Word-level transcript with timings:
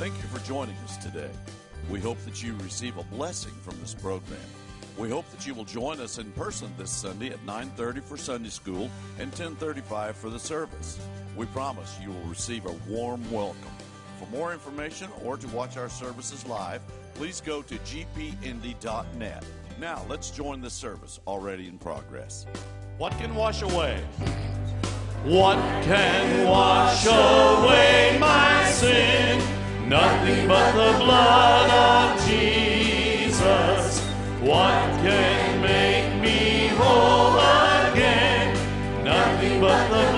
Thank 0.00 0.16
you 0.16 0.28
for 0.30 0.42
joining 0.46 0.76
us 0.76 0.96
today. 0.96 1.28
We 1.90 2.00
hope 2.00 2.16
that 2.24 2.42
you 2.42 2.54
receive 2.62 2.96
a 2.96 3.02
blessing 3.02 3.52
from 3.60 3.78
this 3.80 3.92
program. 3.92 4.40
We 4.96 5.10
hope 5.10 5.30
that 5.30 5.46
you 5.46 5.52
will 5.52 5.66
join 5.66 6.00
us 6.00 6.16
in 6.16 6.32
person 6.32 6.72
this 6.78 6.90
Sunday 6.90 7.28
at 7.28 7.44
9:30 7.44 8.00
for 8.00 8.16
Sunday 8.16 8.48
school 8.48 8.88
and 9.18 9.30
10:35 9.34 10.16
for 10.16 10.30
the 10.30 10.38
service. 10.38 10.98
We 11.36 11.44
promise 11.44 11.98
you 12.00 12.12
will 12.12 12.30
receive 12.30 12.64
a 12.64 12.72
warm 12.88 13.30
welcome. 13.30 13.76
For 14.18 14.24
more 14.28 14.54
information 14.54 15.10
or 15.22 15.36
to 15.36 15.46
watch 15.48 15.76
our 15.76 15.90
services 15.90 16.46
live, 16.46 16.80
please 17.12 17.42
go 17.42 17.60
to 17.60 17.74
gpindy.net. 17.80 19.44
Now, 19.78 20.06
let's 20.08 20.30
join 20.30 20.62
the 20.62 20.70
service 20.70 21.20
already 21.26 21.68
in 21.68 21.76
progress. 21.76 22.46
What 22.96 23.12
can 23.18 23.34
wash 23.34 23.60
away? 23.60 24.02
What 25.24 25.58
can 25.84 26.46
wash 26.46 27.04
away 27.04 28.16
my 28.18 28.64
sin? 28.70 29.59
Nothing 29.90 30.46
but 30.46 30.70
the 30.70 30.98
blood 31.04 31.68
of 31.68 32.24
Jesus. 32.24 33.98
What 34.40 34.84
can 35.02 35.60
make 35.60 36.22
me 36.22 36.68
whole 36.78 37.34
again? 37.90 38.54
Nothing 39.04 39.60
but 39.60 39.88
the 39.88 40.09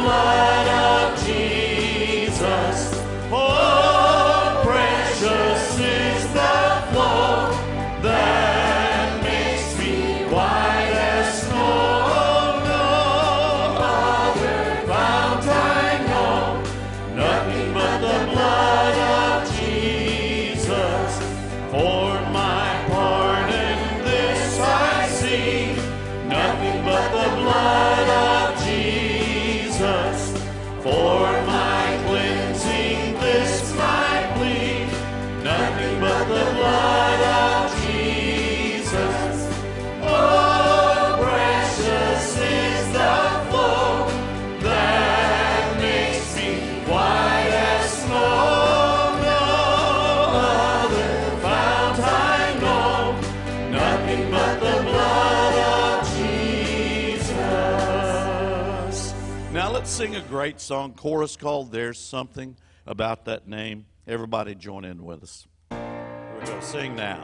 Now 59.63 59.71
let's 59.71 59.91
sing 59.91 60.17
a 60.17 60.21
great 60.23 60.61
song, 60.61 60.93
chorus 60.95 61.37
called 61.37 61.71
There's 61.71 61.97
Something 61.97 62.57
About 62.85 63.27
That 63.27 63.47
Name. 63.47 63.87
Everybody 64.09 64.57
join 64.57 64.85
in 64.85 65.05
with 65.05 65.23
us. 65.23 65.47
We're 65.71 66.45
going 66.45 66.59
to 66.59 66.67
sing 66.67 66.97
now. 66.97 67.23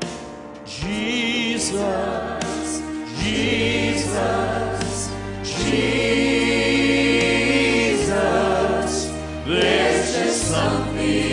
Jesus, 0.64 1.72
Jesus, 3.19 5.11
Jesus. 5.42 5.83
There's 9.45 10.14
just 10.14 10.42
something 10.47 11.27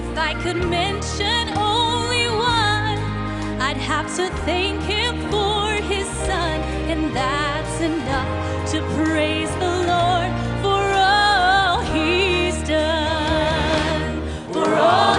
If 0.00 0.16
I 0.16 0.32
could 0.42 0.56
mention 0.56 1.42
only 1.58 2.26
one, 2.30 2.98
I'd 3.60 3.76
have 3.76 4.06
to 4.16 4.30
thank 4.46 4.80
him 4.80 5.14
for 5.30 5.72
his 5.92 6.06
son, 6.26 6.56
and 6.92 7.14
that's 7.14 7.80
enough 7.82 8.30
to 8.72 8.80
praise 8.96 9.52
the 9.64 9.74
Lord 9.92 10.30
for 10.62 10.82
all 11.12 11.80
he's 11.94 12.58
done. 12.66 14.22
For 14.54 14.74
all 14.74 15.09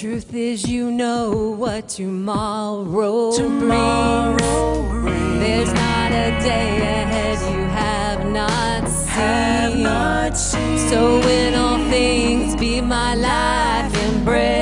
Truth 0.00 0.34
is, 0.34 0.66
you 0.66 0.90
know 0.90 1.50
what 1.50 1.90
tomorrow, 1.90 3.32
tomorrow 3.36 4.88
brings. 4.88 5.02
brings. 5.02 5.40
There's 5.40 5.72
not 5.74 6.10
a 6.10 6.30
day 6.40 6.78
ahead 6.78 7.38
you 7.54 7.64
have 7.64 8.24
not 8.24 8.88
seen. 8.88 9.08
Have 9.08 9.76
not 9.76 10.38
seen. 10.38 10.78
So 10.88 11.20
in 11.20 11.54
all 11.54 11.76
things, 11.90 12.56
be 12.56 12.80
my 12.80 13.14
life 13.14 13.94
and 13.94 14.24
breath. 14.24 14.59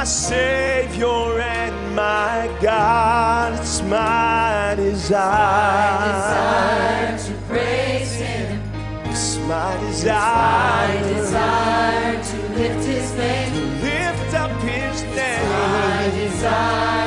my 0.00 0.04
Savior 0.04 1.40
and 1.40 1.94
my 1.94 2.48
God. 2.62 3.52
It's 3.60 3.82
my 3.82 4.74
desire, 4.74 5.20
my 6.00 7.18
desire 7.18 7.18
to 7.18 7.46
praise 7.46 8.14
Him. 8.14 8.62
It's 9.04 9.36
my 9.40 9.76
desire, 9.80 10.96
it's 11.04 11.32
my 11.32 12.16
desire 12.16 12.24
to 12.30 12.36
lift 12.54 12.86
His 12.86 13.12
name, 13.12 13.52
to 13.52 13.60
lift 13.84 14.34
up 14.36 14.50
His 14.62 15.02
name. 15.02 15.18
It's 15.18 15.50
my 15.50 16.10
desire. 16.18 16.99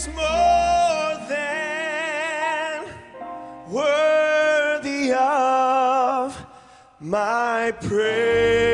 Is 0.00 0.08
more 0.14 1.12
than 1.28 2.84
worthy 3.68 5.12
of 5.12 6.46
my 7.00 7.72
praise. 7.82 8.69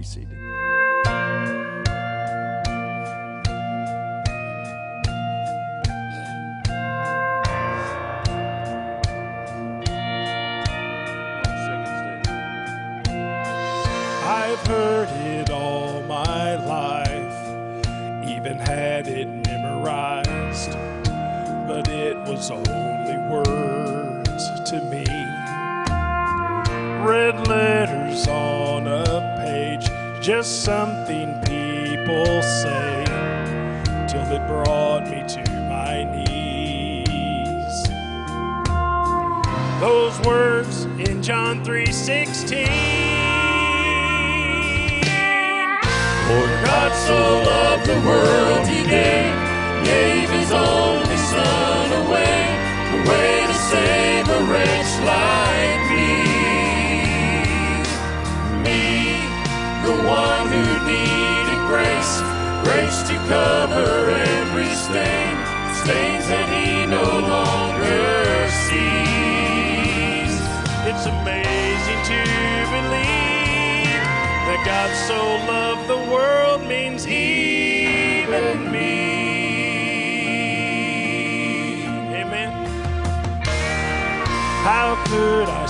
Be 0.00 0.06
seated. 0.06 0.38
I've 14.22 14.66
heard 14.66 15.08
it 15.10 15.39
just 30.20 30.64
something 30.64 31.32
people 31.46 32.42
say, 32.42 33.04
till 34.06 34.30
it 34.30 34.46
brought 34.46 35.08
me 35.08 35.24
to 35.26 35.42
my 35.68 36.04
knees. 36.04 37.06
Those 39.80 40.20
words 40.26 40.84
in 41.08 41.22
John 41.22 41.64
3:16. 41.64 42.68
For 46.26 46.46
God 46.66 46.92
so 47.06 47.42
loved 47.50 47.86
the 47.86 48.00
world, 48.06 48.66
He 48.68 48.82
gave, 48.84 49.19
grace 62.80 63.02
to 63.02 63.14
cover 63.28 64.10
every 64.10 64.72
stain, 64.74 65.36
stains 65.82 66.26
that 66.32 66.48
He 66.48 66.86
no 66.86 67.04
longer 67.04 68.48
sees. 68.64 70.32
It's 70.88 71.04
amazing 71.04 72.00
to 72.10 72.20
believe 72.76 74.02
that 74.48 74.60
God 74.64 74.90
so 75.08 75.20
loved 75.52 75.84
the 75.88 76.00
world 76.10 76.60
means 76.66 77.06
even 77.06 78.72
me. 78.72 79.02
Amen. 82.20 82.50
How 84.64 84.88
could 85.08 85.48
I 85.48 85.66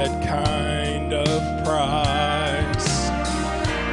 that 0.00 0.26
kind 0.26 1.12
of 1.12 1.64
price? 1.64 3.10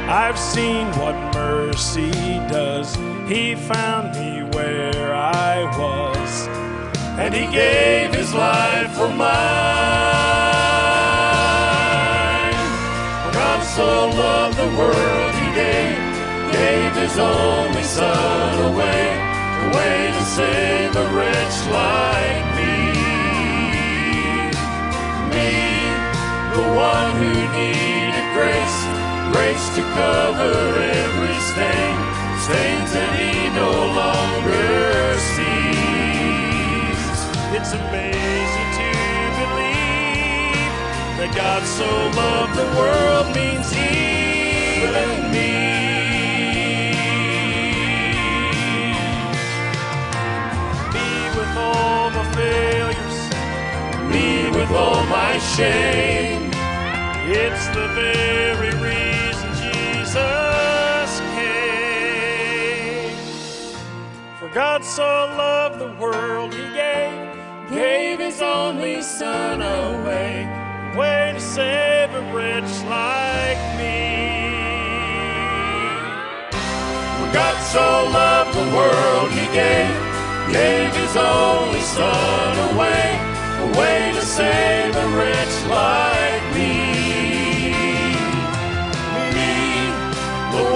I've 0.08 0.38
seen 0.38 0.86
what 1.00 1.14
mercy 1.34 2.10
does. 2.48 2.94
He 3.28 3.54
found 3.54 4.16
me 4.18 4.42
where 4.56 5.14
I 5.14 5.64
was, 5.76 6.30
and 7.20 7.34
He 7.34 7.46
gave 7.52 8.14
His 8.14 8.32
life 8.32 8.90
for 8.92 9.08
mine. 9.08 9.28
God 13.36 13.62
so 13.76 14.08
loved 14.08 14.56
the 14.56 14.70
world 14.80 15.32
he 15.42 15.48
gave, 15.62 15.98
gave 16.52 16.92
his 16.96 17.18
only 17.18 17.82
son 17.82 18.72
away, 18.72 19.04
away 19.68 20.10
to 20.16 20.24
save 20.24 20.96
a 20.96 21.06
wretch 21.14 21.56
like 21.70 22.47
one 26.78 27.10
who 27.18 27.34
needed 27.58 28.26
grace, 28.38 28.78
grace 29.34 29.66
to 29.74 29.82
cover 29.98 30.54
every 30.78 31.38
stain, 31.50 31.96
stains 32.46 32.90
that 32.94 33.12
he 33.18 33.50
no 33.62 33.72
longer 33.98 35.18
sees. 35.34 37.02
It's 37.56 37.72
amazing 37.74 38.70
to 38.78 38.90
believe 39.42 40.70
that 41.18 41.30
God 41.34 41.62
so 41.66 41.90
loved 42.20 42.54
the 42.62 42.68
world 42.78 43.26
means 43.34 43.68
even 43.74 45.32
me. 45.34 45.54
Me 50.94 51.08
with 51.38 51.52
all 51.58 52.10
my 52.14 52.24
failures, 52.38 53.16
me 54.12 54.26
with 54.56 54.70
all 54.70 55.02
my 55.06 55.38
shame. 55.56 56.27
It's 57.32 57.66
the 57.68 57.88
very 57.94 58.70
reason 58.82 59.50
Jesus 59.62 61.20
came. 61.34 63.16
For 64.38 64.48
God 64.54 64.84
so 64.84 65.02
loved 65.36 65.78
the 65.80 65.92
world, 66.00 66.54
He 66.54 66.62
gave, 66.74 67.28
Gave 67.70 68.18
his 68.18 68.40
only 68.40 69.02
son 69.02 69.60
away. 69.60 70.48
way 70.96 71.32
to 71.34 71.40
save 71.40 72.10
a 72.14 72.22
wretch 72.32 72.82
like 72.84 73.60
me. 73.76 73.98
For 77.18 77.28
God 77.34 77.56
so 77.62 78.08
loved 78.10 78.54
the 78.56 78.68
world, 78.74 79.30
he 79.32 79.46
gave, 79.52 79.94
gave 80.50 80.96
his 80.96 81.14
only 81.16 81.80
son 81.82 82.74
away, 82.74 83.20
away 83.68 84.12
to 84.14 84.22
save 84.22 84.96
a 84.96 85.08
wretch 85.16 85.66
like 85.68 86.27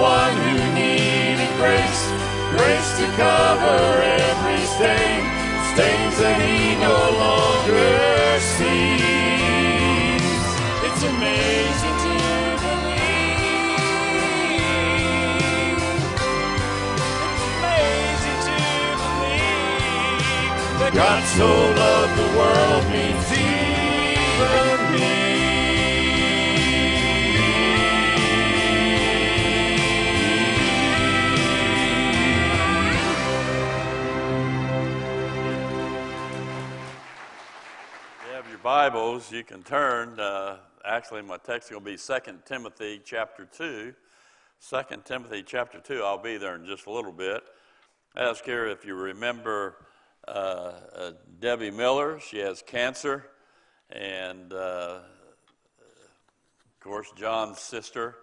one 0.03 0.35
who 0.35 0.55
needed 0.75 1.47
grace, 1.55 2.03
grace 2.57 2.89
to 2.99 3.05
cover 3.15 4.03
every 4.03 4.59
stain, 4.75 5.23
stains 5.71 6.15
that 6.19 6.37
he 6.43 6.75
no 6.87 6.99
longer 7.23 7.87
sees. 8.55 10.43
It's 10.87 11.03
amazing 11.07 11.97
to 12.03 12.15
believe. 12.63 13.47
It's 17.31 17.43
Amazing 17.55 18.39
to 18.49 18.59
believe 18.99 20.63
that 20.81 20.91
God 20.93 21.21
so 21.37 21.47
loved 21.81 22.13
the 22.19 22.29
world 22.37 22.83
means 22.91 23.27
even 23.31 24.79
me. 24.99 25.22
Bibles, 38.83 39.31
you 39.31 39.45
can 39.45 39.63
turn. 39.63 40.19
Uh, 40.19 40.57
actually, 40.83 41.21
my 41.21 41.37
text 41.37 41.71
will 41.71 41.79
be 41.79 41.95
2 41.95 42.15
Timothy 42.43 42.99
chapter 43.01 43.45
2. 43.45 43.93
2 44.69 44.77
Timothy 45.05 45.41
chapter 45.41 45.79
2, 45.79 46.03
I'll 46.03 46.21
be 46.21 46.35
there 46.35 46.55
in 46.55 46.65
just 46.65 46.85
a 46.85 46.91
little 46.91 47.13
bit. 47.13 47.43
Ask 48.17 48.43
here 48.43 48.67
if 48.67 48.83
you 48.83 48.95
remember 48.95 49.77
uh, 50.27 50.31
uh, 50.97 51.11
Debbie 51.39 51.71
Miller. 51.71 52.19
She 52.19 52.39
has 52.39 52.61
cancer. 52.61 53.25
And, 53.89 54.51
uh, 54.51 54.99
of 55.79 56.79
course, 56.81 57.07
John's 57.15 57.59
sister. 57.59 58.15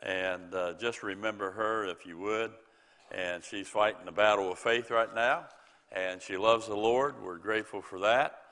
And 0.00 0.54
uh, 0.54 0.74
just 0.74 1.02
remember 1.02 1.50
her 1.50 1.86
if 1.86 2.06
you 2.06 2.18
would. 2.18 2.52
And 3.10 3.42
she's 3.42 3.66
fighting 3.66 4.04
the 4.04 4.12
battle 4.12 4.52
of 4.52 4.60
faith 4.60 4.92
right 4.92 5.12
now. 5.12 5.46
And 5.90 6.22
she 6.22 6.36
loves 6.36 6.68
the 6.68 6.76
Lord. 6.76 7.20
We're 7.20 7.38
grateful 7.38 7.82
for 7.82 7.98
that. 7.98 8.42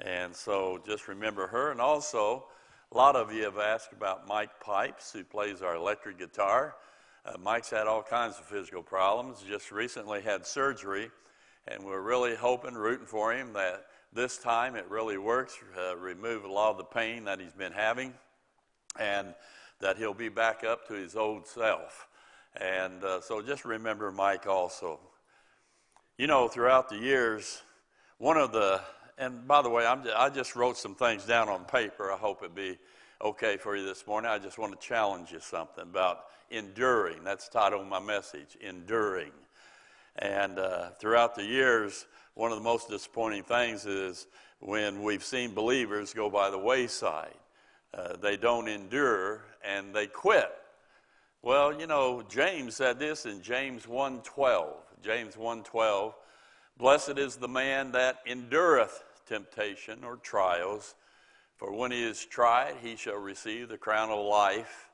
And 0.00 0.34
so 0.34 0.80
just 0.86 1.08
remember 1.08 1.46
her. 1.46 1.70
And 1.70 1.80
also, 1.80 2.44
a 2.90 2.96
lot 2.96 3.16
of 3.16 3.32
you 3.32 3.44
have 3.44 3.58
asked 3.58 3.92
about 3.92 4.26
Mike 4.26 4.60
Pipes, 4.60 5.12
who 5.12 5.24
plays 5.24 5.62
our 5.62 5.76
electric 5.76 6.18
guitar. 6.18 6.74
Uh, 7.24 7.38
Mike's 7.40 7.70
had 7.70 7.86
all 7.86 8.02
kinds 8.02 8.38
of 8.38 8.44
physical 8.44 8.82
problems, 8.82 9.44
just 9.48 9.70
recently 9.70 10.20
had 10.20 10.44
surgery, 10.44 11.10
and 11.68 11.84
we're 11.84 12.02
really 12.02 12.34
hoping, 12.34 12.74
rooting 12.74 13.06
for 13.06 13.32
him 13.32 13.52
that 13.52 13.86
this 14.12 14.38
time 14.38 14.74
it 14.74 14.84
really 14.90 15.18
works, 15.18 15.56
uh, 15.78 15.96
remove 15.96 16.44
a 16.44 16.50
lot 16.52 16.72
of 16.72 16.78
the 16.78 16.84
pain 16.84 17.24
that 17.24 17.40
he's 17.40 17.52
been 17.52 17.72
having, 17.72 18.12
and 18.98 19.34
that 19.80 19.96
he'll 19.96 20.12
be 20.12 20.28
back 20.28 20.64
up 20.64 20.86
to 20.88 20.94
his 20.94 21.16
old 21.16 21.46
self. 21.46 22.08
And 22.56 23.02
uh, 23.04 23.20
so 23.20 23.40
just 23.40 23.64
remember 23.64 24.12
Mike 24.12 24.46
also. 24.46 25.00
You 26.18 26.26
know, 26.26 26.48
throughout 26.48 26.88
the 26.88 26.98
years, 26.98 27.62
one 28.18 28.36
of 28.36 28.52
the 28.52 28.80
and 29.18 29.46
by 29.46 29.62
the 29.62 29.70
way, 29.70 29.86
I'm, 29.86 30.02
I 30.16 30.28
just 30.28 30.56
wrote 30.56 30.76
some 30.76 30.94
things 30.94 31.24
down 31.24 31.48
on 31.48 31.64
paper. 31.64 32.12
I 32.12 32.16
hope 32.16 32.42
it'd 32.42 32.54
be 32.54 32.78
okay 33.20 33.56
for 33.56 33.76
you 33.76 33.84
this 33.84 34.06
morning. 34.06 34.30
I 34.30 34.38
just 34.38 34.58
want 34.58 34.78
to 34.78 34.86
challenge 34.86 35.32
you 35.32 35.40
something 35.40 35.84
about 35.84 36.24
enduring. 36.50 37.24
That's 37.24 37.48
the 37.48 37.58
title 37.58 37.80
of 37.80 37.86
my 37.86 38.00
message, 38.00 38.56
enduring. 38.60 39.32
And 40.16 40.58
uh, 40.58 40.90
throughout 41.00 41.34
the 41.34 41.44
years, 41.44 42.06
one 42.34 42.50
of 42.50 42.58
the 42.58 42.64
most 42.64 42.88
disappointing 42.88 43.44
things 43.44 43.86
is 43.86 44.26
when 44.60 45.02
we've 45.02 45.24
seen 45.24 45.54
believers 45.54 46.12
go 46.12 46.30
by 46.30 46.50
the 46.50 46.58
wayside. 46.58 47.34
Uh, 47.94 48.16
they 48.16 48.36
don't 48.36 48.68
endure 48.68 49.42
and 49.64 49.94
they 49.94 50.06
quit. 50.06 50.50
Well, 51.42 51.78
you 51.78 51.86
know, 51.86 52.22
James 52.28 52.76
said 52.76 52.98
this 52.98 53.26
in 53.26 53.42
James 53.42 53.86
1:12. 53.86 54.76
James 55.02 55.36
1:12, 55.36 56.14
Blessed 56.78 57.18
is 57.18 57.36
the 57.36 57.48
man 57.48 57.92
that 57.92 58.20
endureth 58.26 59.02
temptation 59.26 60.04
or 60.04 60.16
trials, 60.16 60.94
for 61.56 61.72
when 61.72 61.92
he 61.92 62.02
is 62.02 62.24
tried, 62.24 62.76
he 62.82 62.96
shall 62.96 63.16
receive 63.16 63.68
the 63.68 63.78
crown 63.78 64.10
of 64.10 64.24
life, 64.24 64.88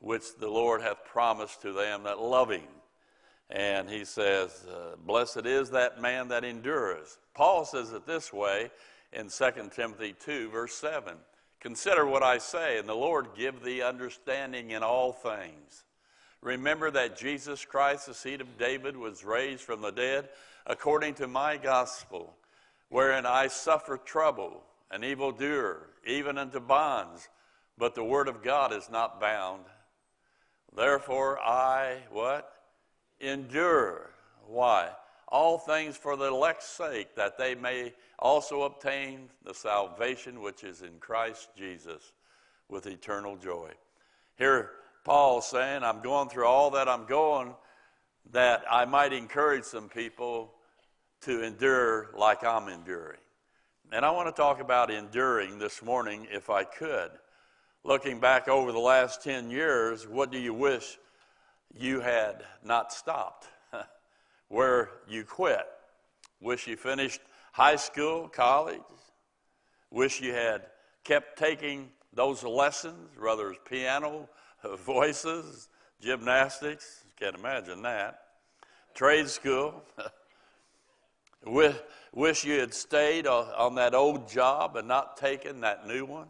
which 0.00 0.36
the 0.38 0.48
Lord 0.48 0.80
hath 0.80 1.04
promised 1.04 1.62
to 1.62 1.72
them 1.72 2.04
that 2.04 2.20
love 2.20 2.50
him. 2.50 2.62
And 3.50 3.88
he 3.88 4.04
says, 4.04 4.66
uh, 4.70 4.96
Blessed 5.04 5.46
is 5.46 5.70
that 5.70 6.00
man 6.00 6.28
that 6.28 6.44
endures. 6.44 7.18
Paul 7.34 7.64
says 7.64 7.92
it 7.92 8.06
this 8.06 8.32
way 8.32 8.70
in 9.12 9.28
2 9.28 9.70
Timothy 9.74 10.14
2, 10.20 10.50
verse 10.50 10.74
7 10.74 11.14
Consider 11.60 12.06
what 12.06 12.22
I 12.22 12.38
say, 12.38 12.78
and 12.78 12.88
the 12.88 12.94
Lord 12.94 13.28
give 13.36 13.64
thee 13.64 13.82
understanding 13.82 14.70
in 14.70 14.82
all 14.82 15.12
things. 15.12 15.84
Remember 16.40 16.90
that 16.92 17.18
Jesus 17.18 17.64
Christ, 17.64 18.06
the 18.06 18.14
seed 18.14 18.40
of 18.40 18.58
David, 18.58 18.96
was 18.96 19.24
raised 19.24 19.62
from 19.62 19.80
the 19.80 19.90
dead 19.90 20.28
according 20.66 21.14
to 21.14 21.26
my 21.26 21.56
gospel, 21.56 22.34
wherein 22.88 23.26
I 23.26 23.48
suffer 23.48 23.96
trouble, 23.96 24.62
an 24.90 25.04
evildoer, 25.04 25.90
even 26.06 26.38
unto 26.38 26.60
bonds, 26.60 27.28
but 27.76 27.94
the 27.94 28.04
word 28.04 28.28
of 28.28 28.42
God 28.42 28.72
is 28.72 28.90
not 28.90 29.20
bound. 29.20 29.64
Therefore 30.74 31.38
I, 31.40 31.98
what? 32.10 32.52
Endure. 33.20 34.10
Why? 34.46 34.90
All 35.28 35.58
things 35.58 35.96
for 35.96 36.16
the 36.16 36.28
elect's 36.28 36.68
sake, 36.68 37.14
that 37.16 37.36
they 37.36 37.54
may 37.54 37.92
also 38.18 38.62
obtain 38.62 39.28
the 39.44 39.54
salvation 39.54 40.40
which 40.40 40.64
is 40.64 40.82
in 40.82 40.98
Christ 40.98 41.50
Jesus 41.56 42.12
with 42.68 42.86
eternal 42.86 43.36
joy. 43.36 43.70
Here, 44.36 44.70
Paul 45.04 45.40
saying, 45.40 45.82
I'm 45.82 46.00
going 46.00 46.28
through 46.28 46.46
all 46.46 46.70
that 46.70 46.88
I'm 46.88 47.06
going 47.06 47.54
that 48.32 48.64
I 48.70 48.84
might 48.84 49.12
encourage 49.12 49.64
some 49.64 49.88
people 49.88 50.52
to 51.22 51.42
endure 51.42 52.10
like 52.16 52.44
I'm 52.44 52.68
enduring. 52.68 53.20
And 53.90 54.04
I 54.04 54.10
want 54.10 54.28
to 54.28 54.38
talk 54.38 54.60
about 54.60 54.90
enduring 54.90 55.58
this 55.58 55.82
morning, 55.82 56.26
if 56.30 56.50
I 56.50 56.64
could. 56.64 57.10
Looking 57.84 58.20
back 58.20 58.48
over 58.48 58.70
the 58.70 58.78
last 58.78 59.22
10 59.22 59.50
years, 59.50 60.06
what 60.06 60.30
do 60.30 60.38
you 60.38 60.52
wish 60.52 60.98
you 61.74 62.00
had 62.00 62.44
not 62.62 62.92
stopped? 62.92 63.46
Where 64.48 64.90
you 65.08 65.24
quit? 65.24 65.66
Wish 66.40 66.66
you 66.66 66.76
finished 66.76 67.20
high 67.52 67.76
school, 67.76 68.28
college? 68.28 68.80
Wish 69.90 70.20
you 70.20 70.34
had 70.34 70.66
kept 71.02 71.38
taking 71.38 71.88
those 72.12 72.42
lessons, 72.42 73.08
whether 73.18 73.50
it's 73.50 73.60
piano, 73.66 74.28
voices, 74.84 75.70
gymnastics, 76.00 77.04
can't 77.18 77.34
imagine 77.34 77.82
that. 77.82 78.20
Trade 78.94 79.28
school. 79.28 79.82
wish, 82.12 82.44
you 82.44 82.60
had 82.60 82.72
stayed 82.72 83.26
on 83.26 83.74
that 83.74 83.94
old 83.94 84.28
job 84.28 84.76
and 84.76 84.86
not 84.86 85.16
taken 85.16 85.60
that 85.62 85.86
new 85.86 86.04
one. 86.04 86.28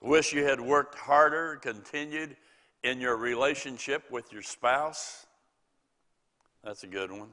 Wish 0.00 0.32
you 0.32 0.44
had 0.44 0.60
worked 0.60 0.94
harder, 0.94 1.56
continued 1.56 2.36
in 2.82 3.00
your 3.00 3.16
relationship 3.16 4.10
with 4.10 4.32
your 4.32 4.42
spouse. 4.42 5.26
That's 6.64 6.84
a 6.84 6.88
good 6.88 7.10
one. 7.10 7.30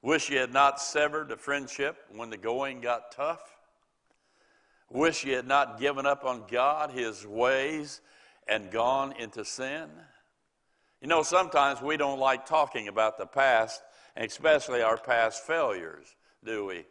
Wish 0.00 0.30
you 0.30 0.38
had 0.38 0.52
not 0.52 0.80
severed 0.80 1.30
a 1.32 1.36
friendship 1.36 1.98
when 2.14 2.30
the 2.30 2.36
going 2.36 2.80
got 2.80 3.12
tough. 3.12 3.42
Wish 4.88 5.24
you 5.24 5.34
had 5.34 5.48
not 5.48 5.80
given 5.80 6.06
up 6.06 6.24
on 6.24 6.44
God, 6.50 6.92
His 6.92 7.26
ways, 7.26 8.00
and 8.46 8.70
gone 8.70 9.12
into 9.18 9.44
sin. 9.44 9.88
You 11.06 11.10
know, 11.10 11.22
sometimes 11.22 11.80
we 11.80 11.96
don't 11.96 12.18
like 12.18 12.46
talking 12.46 12.88
about 12.88 13.16
the 13.16 13.26
past, 13.26 13.80
especially 14.16 14.82
our 14.82 14.96
past 14.96 15.46
failures, 15.46 16.16
do 16.44 16.64
we? 16.64 16.84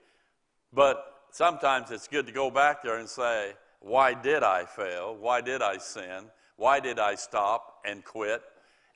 But 0.71 1.05
sometimes 1.31 1.91
it's 1.91 2.07
good 2.07 2.25
to 2.27 2.31
go 2.31 2.49
back 2.49 2.81
there 2.81 2.97
and 2.97 3.09
say, 3.09 3.55
why 3.81 4.13
did 4.13 4.41
I 4.41 4.63
fail? 4.63 5.17
Why 5.19 5.41
did 5.41 5.61
I 5.61 5.79
sin? 5.79 6.27
Why 6.55 6.79
did 6.79 6.97
I 6.97 7.15
stop 7.15 7.81
and 7.83 8.05
quit? 8.05 8.41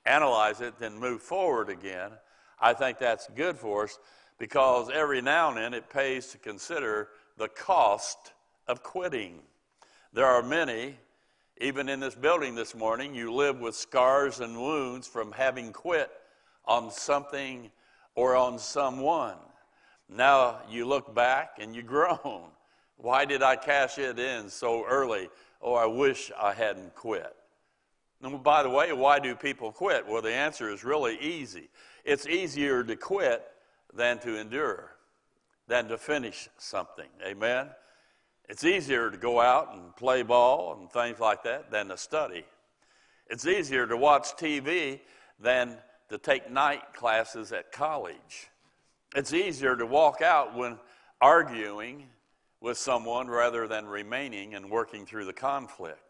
Analyze 0.05 0.61
it, 0.61 0.79
then 0.79 0.97
move 0.97 1.21
forward 1.21 1.69
again. 1.69 2.11
I 2.57 2.71
think 2.71 2.97
that's 2.97 3.27
good 3.35 3.57
for 3.57 3.83
us. 3.83 3.99
because 4.37 4.89
every 4.89 5.21
now 5.21 5.49
and 5.49 5.57
then 5.57 5.73
it 5.73 5.89
pays 5.89 6.27
to 6.27 6.37
consider 6.37 7.09
the 7.37 7.49
cost 7.49 8.31
of 8.69 8.83
quitting. 8.83 9.41
There 10.13 10.25
are 10.25 10.41
many, 10.41 10.95
even 11.59 11.89
in 11.89 11.99
this 11.99 12.15
building 12.15 12.55
this 12.55 12.73
morning, 12.73 13.13
you 13.13 13.33
live 13.33 13.59
with 13.59 13.75
scars 13.75 14.39
and 14.39 14.57
wounds 14.57 15.07
from 15.07 15.31
having 15.33 15.73
quit 15.73 16.09
on 16.65 16.89
something 16.89 17.69
or 18.15 18.35
on 18.35 18.57
someone. 18.57 19.37
Now 20.07 20.59
you 20.69 20.85
look 20.85 21.13
back 21.13 21.57
and 21.59 21.75
you 21.75 21.83
groan. 21.83 22.51
Why 22.97 23.25
did 23.25 23.43
I 23.43 23.55
cash 23.55 23.97
it 23.97 24.19
in 24.19 24.49
so 24.49 24.85
early? 24.85 25.29
Oh, 25.61 25.73
I 25.73 25.85
wish 25.85 26.31
I 26.39 26.53
hadn't 26.53 26.95
quit. 26.95 27.35
And 28.21 28.41
by 28.43 28.63
the 28.63 28.69
way, 28.69 28.91
why 28.91 29.19
do 29.19 29.35
people 29.35 29.71
quit? 29.71 30.07
Well, 30.07 30.21
the 30.21 30.33
answer 30.33 30.69
is 30.69 30.83
really 30.83 31.17
easy. 31.19 31.69
It's 32.03 32.27
easier 32.27 32.83
to 32.83 32.95
quit 32.95 33.45
than 33.93 34.19
to 34.19 34.37
endure, 34.37 34.91
than 35.67 35.87
to 35.89 35.97
finish 35.97 36.49
something. 36.57 37.09
Amen? 37.25 37.67
It's 38.49 38.63
easier 38.63 39.11
to 39.11 39.17
go 39.17 39.39
out 39.39 39.75
and 39.75 39.95
play 39.95 40.23
ball 40.23 40.75
and 40.79 40.91
things 40.91 41.19
like 41.19 41.43
that 41.43 41.69
than 41.69 41.89
to 41.89 41.97
study. 41.97 42.43
It's 43.27 43.45
easier 43.45 43.85
to 43.85 43.95
watch 43.95 44.35
TV 44.37 45.01
than 45.39 45.77
to 46.09 46.17
take 46.17 46.49
night 46.49 46.95
classes 46.95 47.51
at 47.51 47.71
college. 47.71 48.49
It's 49.15 49.33
easier 49.33 49.75
to 49.75 49.85
walk 49.85 50.23
out 50.23 50.55
when 50.57 50.79
arguing 51.21 52.07
with 52.59 52.79
someone 52.79 53.27
rather 53.27 53.67
than 53.67 53.85
remaining 53.85 54.55
and 54.55 54.71
working 54.71 55.05
through 55.05 55.25
the 55.25 55.33
conflict. 55.33 56.01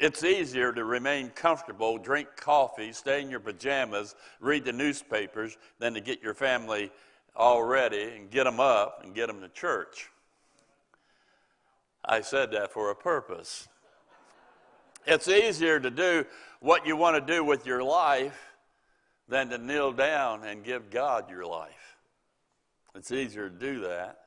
It's 0.00 0.24
easier 0.24 0.72
to 0.72 0.84
remain 0.84 1.30
comfortable, 1.30 1.98
drink 1.98 2.28
coffee, 2.36 2.92
stay 2.92 3.22
in 3.22 3.30
your 3.30 3.38
pajamas, 3.38 4.16
read 4.40 4.64
the 4.64 4.72
newspapers, 4.72 5.56
than 5.78 5.94
to 5.94 6.00
get 6.00 6.20
your 6.20 6.34
family 6.34 6.90
all 7.36 7.62
ready 7.62 8.10
and 8.16 8.28
get 8.28 8.42
them 8.42 8.58
up 8.58 9.02
and 9.04 9.14
get 9.14 9.28
them 9.28 9.40
to 9.40 9.48
church. 9.48 10.10
I 12.04 12.20
said 12.20 12.52
that 12.52 12.72
for 12.72 12.90
a 12.90 12.94
purpose. 12.94 13.68
It's 15.06 15.28
easier 15.28 15.80
to 15.80 15.90
do 15.90 16.24
what 16.60 16.86
you 16.86 16.96
want 16.96 17.16
to 17.16 17.32
do 17.32 17.44
with 17.44 17.66
your 17.66 17.82
life 17.82 18.54
than 19.28 19.50
to 19.50 19.58
kneel 19.58 19.92
down 19.92 20.44
and 20.44 20.64
give 20.64 20.90
God 20.90 21.30
your 21.30 21.46
life. 21.46 21.96
It's 22.94 23.10
easier 23.10 23.48
to 23.48 23.54
do 23.54 23.80
that. 23.80 24.20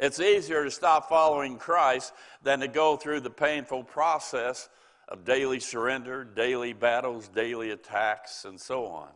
It's 0.00 0.20
easier 0.20 0.64
to 0.64 0.70
stop 0.70 1.08
following 1.08 1.58
Christ 1.58 2.12
than 2.42 2.60
to 2.60 2.68
go 2.68 2.96
through 2.96 3.20
the 3.20 3.30
painful 3.30 3.84
process 3.84 4.68
of 5.08 5.24
daily 5.24 5.60
surrender, 5.60 6.24
daily 6.24 6.72
battles, 6.72 7.28
daily 7.28 7.70
attacks, 7.70 8.44
and 8.44 8.60
so 8.60 8.86
on. 8.86 9.08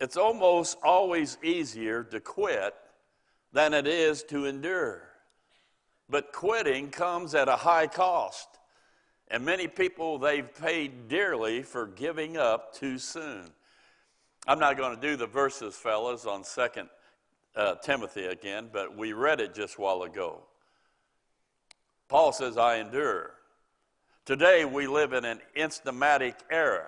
It's 0.00 0.16
almost 0.16 0.76
always 0.82 1.38
easier 1.42 2.02
to 2.04 2.20
quit 2.20 2.74
than 3.52 3.74
it 3.74 3.86
is 3.86 4.22
to 4.24 4.44
endure. 4.46 5.08
But 6.08 6.32
quitting 6.32 6.90
comes 6.90 7.34
at 7.34 7.48
a 7.48 7.56
high 7.56 7.86
cost. 7.86 8.48
And 9.28 9.44
many 9.44 9.66
people, 9.66 10.18
they've 10.18 10.54
paid 10.54 11.08
dearly 11.08 11.62
for 11.62 11.86
giving 11.86 12.36
up 12.36 12.72
too 12.74 12.98
soon. 12.98 13.50
I'm 14.46 14.60
not 14.60 14.76
going 14.76 14.94
to 14.94 15.00
do 15.00 15.16
the 15.16 15.26
verses, 15.26 15.74
fellas, 15.74 16.26
on 16.26 16.44
Second 16.44 16.88
uh, 17.56 17.74
Timothy 17.76 18.26
again, 18.26 18.68
but 18.72 18.96
we 18.96 19.12
read 19.12 19.40
it 19.40 19.54
just 19.54 19.76
a 19.76 19.80
while 19.80 20.02
ago. 20.04 20.42
Paul 22.08 22.32
says, 22.32 22.56
I 22.56 22.76
endure. 22.76 23.32
Today, 24.24 24.64
we 24.64 24.86
live 24.86 25.12
in 25.12 25.24
an 25.24 25.40
instamatic 25.56 26.34
era. 26.50 26.86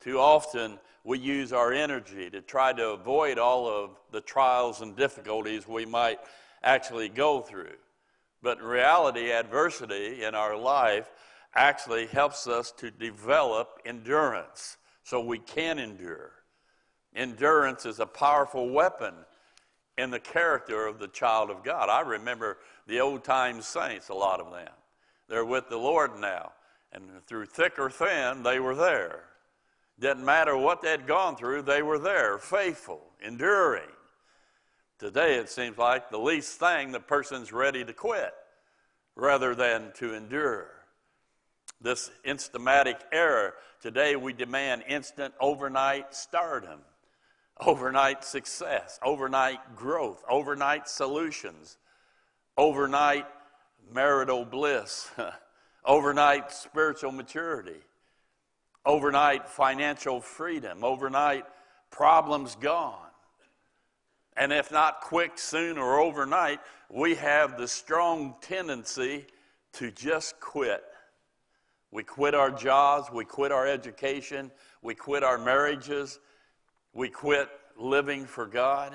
Too 0.00 0.20
often, 0.20 0.78
we 1.02 1.18
use 1.18 1.52
our 1.52 1.72
energy 1.72 2.30
to 2.30 2.40
try 2.40 2.72
to 2.72 2.90
avoid 2.90 3.38
all 3.38 3.68
of 3.68 3.90
the 4.12 4.20
trials 4.20 4.82
and 4.82 4.96
difficulties 4.96 5.66
we 5.66 5.84
might 5.84 6.20
actually 6.62 7.08
go 7.08 7.40
through. 7.40 7.74
But 8.42 8.58
in 8.58 8.64
reality, 8.64 9.30
adversity 9.32 10.24
in 10.24 10.34
our 10.34 10.56
life 10.56 11.10
actually 11.54 12.06
helps 12.06 12.46
us 12.46 12.70
to 12.72 12.90
develop 12.90 13.80
endurance 13.84 14.76
so 15.02 15.20
we 15.20 15.38
can 15.38 15.78
endure. 15.78 16.32
Endurance 17.14 17.86
is 17.86 17.98
a 17.98 18.06
powerful 18.06 18.68
weapon 18.68 19.14
in 19.96 20.10
the 20.10 20.20
character 20.20 20.86
of 20.86 20.98
the 20.98 21.08
child 21.08 21.50
of 21.50 21.64
God. 21.64 21.88
I 21.88 22.00
remember 22.00 22.58
the 22.86 23.00
old 23.00 23.24
time 23.24 23.62
saints, 23.62 24.10
a 24.10 24.14
lot 24.14 24.40
of 24.40 24.52
them. 24.52 24.72
They're 25.28 25.44
with 25.44 25.68
the 25.68 25.78
Lord 25.78 26.18
now. 26.18 26.52
And 26.92 27.04
through 27.26 27.46
thick 27.46 27.78
or 27.78 27.90
thin, 27.90 28.42
they 28.42 28.60
were 28.60 28.74
there. 28.74 29.24
Didn't 29.98 30.24
matter 30.24 30.56
what 30.56 30.82
they'd 30.82 31.06
gone 31.06 31.36
through, 31.36 31.62
they 31.62 31.82
were 31.82 31.98
there, 31.98 32.38
faithful, 32.38 33.00
enduring. 33.24 33.88
Today, 34.98 35.34
it 35.34 35.50
seems 35.50 35.76
like 35.76 36.10
the 36.10 36.18
least 36.18 36.58
thing 36.58 36.90
the 36.90 37.00
person's 37.00 37.52
ready 37.52 37.84
to 37.84 37.92
quit 37.92 38.32
rather 39.14 39.54
than 39.54 39.92
to 39.96 40.14
endure. 40.14 40.70
This 41.82 42.10
instamatic 42.24 42.96
error. 43.12 43.54
today 43.82 44.16
we 44.16 44.32
demand 44.32 44.84
instant 44.88 45.34
overnight 45.38 46.14
stardom, 46.14 46.80
overnight 47.60 48.24
success, 48.24 48.98
overnight 49.02 49.76
growth, 49.76 50.24
overnight 50.30 50.88
solutions, 50.88 51.76
overnight 52.56 53.26
marital 53.92 54.46
bliss, 54.46 55.10
overnight 55.84 56.50
spiritual 56.50 57.12
maturity, 57.12 57.82
overnight 58.86 59.46
financial 59.46 60.22
freedom, 60.22 60.82
overnight 60.82 61.44
problems 61.90 62.54
gone. 62.54 63.05
And 64.36 64.52
if 64.52 64.70
not 64.70 65.00
quick, 65.00 65.38
soon, 65.38 65.78
or 65.78 65.98
overnight, 65.98 66.60
we 66.90 67.14
have 67.16 67.56
the 67.56 67.68
strong 67.68 68.34
tendency 68.40 69.26
to 69.74 69.90
just 69.90 70.38
quit. 70.40 70.84
We 71.90 72.02
quit 72.02 72.34
our 72.34 72.50
jobs, 72.50 73.10
we 73.10 73.24
quit 73.24 73.52
our 73.52 73.66
education, 73.66 74.50
we 74.82 74.94
quit 74.94 75.22
our 75.22 75.38
marriages, 75.38 76.18
we 76.92 77.08
quit 77.08 77.48
living 77.78 78.26
for 78.26 78.46
God. 78.46 78.92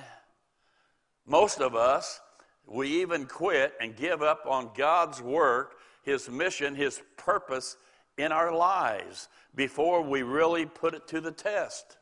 Most 1.25 1.61
of 1.61 1.75
us, 1.75 2.19
we 2.67 3.01
even 3.01 3.25
quit 3.25 3.73
and 3.81 3.95
give 3.95 4.21
up 4.21 4.45
on 4.45 4.69
God's 4.75 5.21
work 5.21 5.77
his 6.03 6.29
mission, 6.29 6.75
His 6.75 7.01
purpose 7.17 7.77
in 8.17 8.31
our 8.31 8.53
lives 8.53 9.29
before 9.55 10.01
we 10.01 10.23
really 10.23 10.65
put 10.65 10.93
it 10.93 11.07
to 11.09 11.21
the 11.21 11.31
test. 11.31 11.97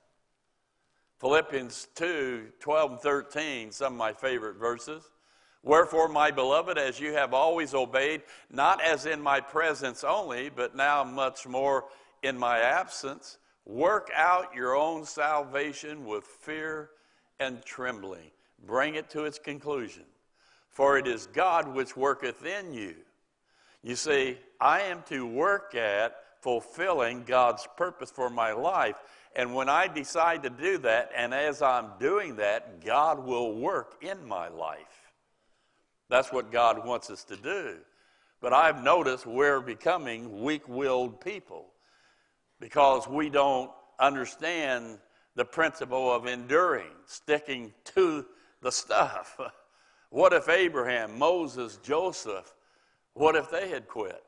Philippians 1.19 1.87
2 1.95 2.47
12 2.59 2.91
and 2.91 2.99
13, 2.99 3.71
some 3.71 3.93
of 3.93 3.99
my 3.99 4.13
favorite 4.13 4.57
verses. 4.57 5.03
Wherefore, 5.61 6.07
my 6.07 6.31
beloved, 6.31 6.77
as 6.77 6.99
you 6.99 7.13
have 7.13 7.33
always 7.33 7.73
obeyed, 7.73 8.21
not 8.49 8.81
as 8.81 9.05
in 9.05 9.21
my 9.21 9.41
presence 9.41 10.05
only, 10.05 10.49
but 10.49 10.75
now 10.75 11.03
much 11.03 11.45
more 11.45 11.85
in 12.23 12.37
my 12.37 12.59
absence, 12.59 13.37
work 13.65 14.09
out 14.15 14.55
your 14.55 14.75
own 14.75 15.03
salvation 15.03 16.05
with 16.05 16.23
fear 16.23 16.91
and 17.41 17.61
trembling. 17.65 18.31
Bring 18.65 18.95
it 18.95 19.09
to 19.09 19.25
its 19.25 19.37
conclusion. 19.37 20.03
For 20.69 20.97
it 20.97 21.07
is 21.07 21.27
God 21.27 21.67
which 21.67 21.97
worketh 21.97 22.45
in 22.45 22.73
you 22.73 22.95
you 23.81 23.95
see, 23.95 24.37
I 24.59 24.81
am 24.81 25.03
to 25.07 25.25
work 25.25 25.73
at 25.73 26.15
fulfilling 26.41 27.23
God's 27.23 27.67
purpose 27.77 28.11
for 28.11 28.29
my 28.29 28.51
life. 28.51 28.97
And 29.35 29.53
when 29.53 29.69
I 29.69 29.87
decide 29.87 30.43
to 30.43 30.49
do 30.49 30.77
that, 30.79 31.11
and 31.15 31.33
as 31.33 31.61
I'm 31.61 31.91
doing 31.99 32.35
that, 32.37 32.83
God 32.83 33.23
will 33.23 33.53
work 33.53 33.97
in 34.01 34.27
my 34.27 34.47
life. 34.47 35.11
That's 36.09 36.31
what 36.31 36.51
God 36.51 36.85
wants 36.85 37.09
us 37.09 37.23
to 37.25 37.37
do. 37.37 37.77
But 38.41 38.53
I've 38.53 38.83
noticed 38.83 39.25
we're 39.25 39.59
becoming 39.59 40.41
weak 40.41 40.67
willed 40.67 41.21
people 41.21 41.67
because 42.59 43.07
we 43.07 43.29
don't 43.29 43.69
understand 43.99 44.97
the 45.35 45.45
principle 45.45 46.11
of 46.11 46.25
enduring, 46.25 46.91
sticking 47.05 47.73
to 47.95 48.25
the 48.61 48.71
stuff. 48.71 49.39
What 50.11 50.33
if 50.33 50.49
Abraham, 50.49 51.19
Moses, 51.19 51.77
Joseph, 51.83 52.55
what 53.13 53.35
if 53.35 53.51
they 53.51 53.69
had 53.69 53.87
quit? 53.87 54.23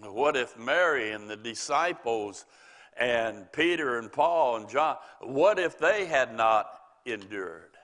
What 0.00 0.36
if 0.36 0.56
Mary 0.56 1.10
and 1.10 1.28
the 1.28 1.36
disciples 1.36 2.46
and 3.02 3.50
Peter 3.50 3.98
and 3.98 4.12
Paul 4.12 4.56
and 4.56 4.68
John, 4.68 4.96
what 5.20 5.58
if 5.58 5.76
they 5.76 6.06
had 6.06 6.36
not 6.36 6.70
endured? 7.04 7.76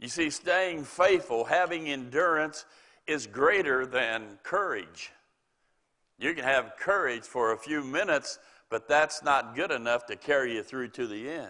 You 0.00 0.08
see, 0.08 0.30
staying 0.30 0.82
faithful, 0.82 1.44
having 1.44 1.88
endurance, 1.88 2.64
is 3.06 3.28
greater 3.28 3.86
than 3.86 4.40
courage. 4.42 5.12
You 6.18 6.34
can 6.34 6.42
have 6.42 6.74
courage 6.76 7.22
for 7.22 7.52
a 7.52 7.56
few 7.56 7.84
minutes, 7.84 8.40
but 8.68 8.88
that's 8.88 9.22
not 9.22 9.54
good 9.54 9.70
enough 9.70 10.06
to 10.06 10.16
carry 10.16 10.56
you 10.56 10.64
through 10.64 10.88
to 10.88 11.06
the 11.06 11.30
end. 11.30 11.48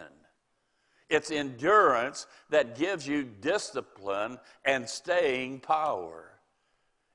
It's 1.08 1.30
endurance 1.30 2.26
that 2.50 2.76
gives 2.76 3.08
you 3.08 3.24
discipline 3.24 4.38
and 4.66 4.86
staying 4.86 5.60
power. 5.60 6.26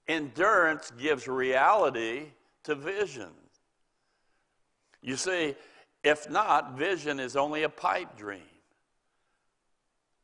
Endurance 0.07 0.91
gives 0.99 1.27
reality 1.27 2.31
to 2.63 2.73
vision. 2.73 3.29
You 5.01 5.17
see, 5.17 5.55
if 6.03 6.29
not, 6.29 6.77
vision 6.77 7.19
is 7.19 7.35
only 7.35 7.63
a 7.63 7.69
pipe 7.69 8.17
dream. 8.17 8.41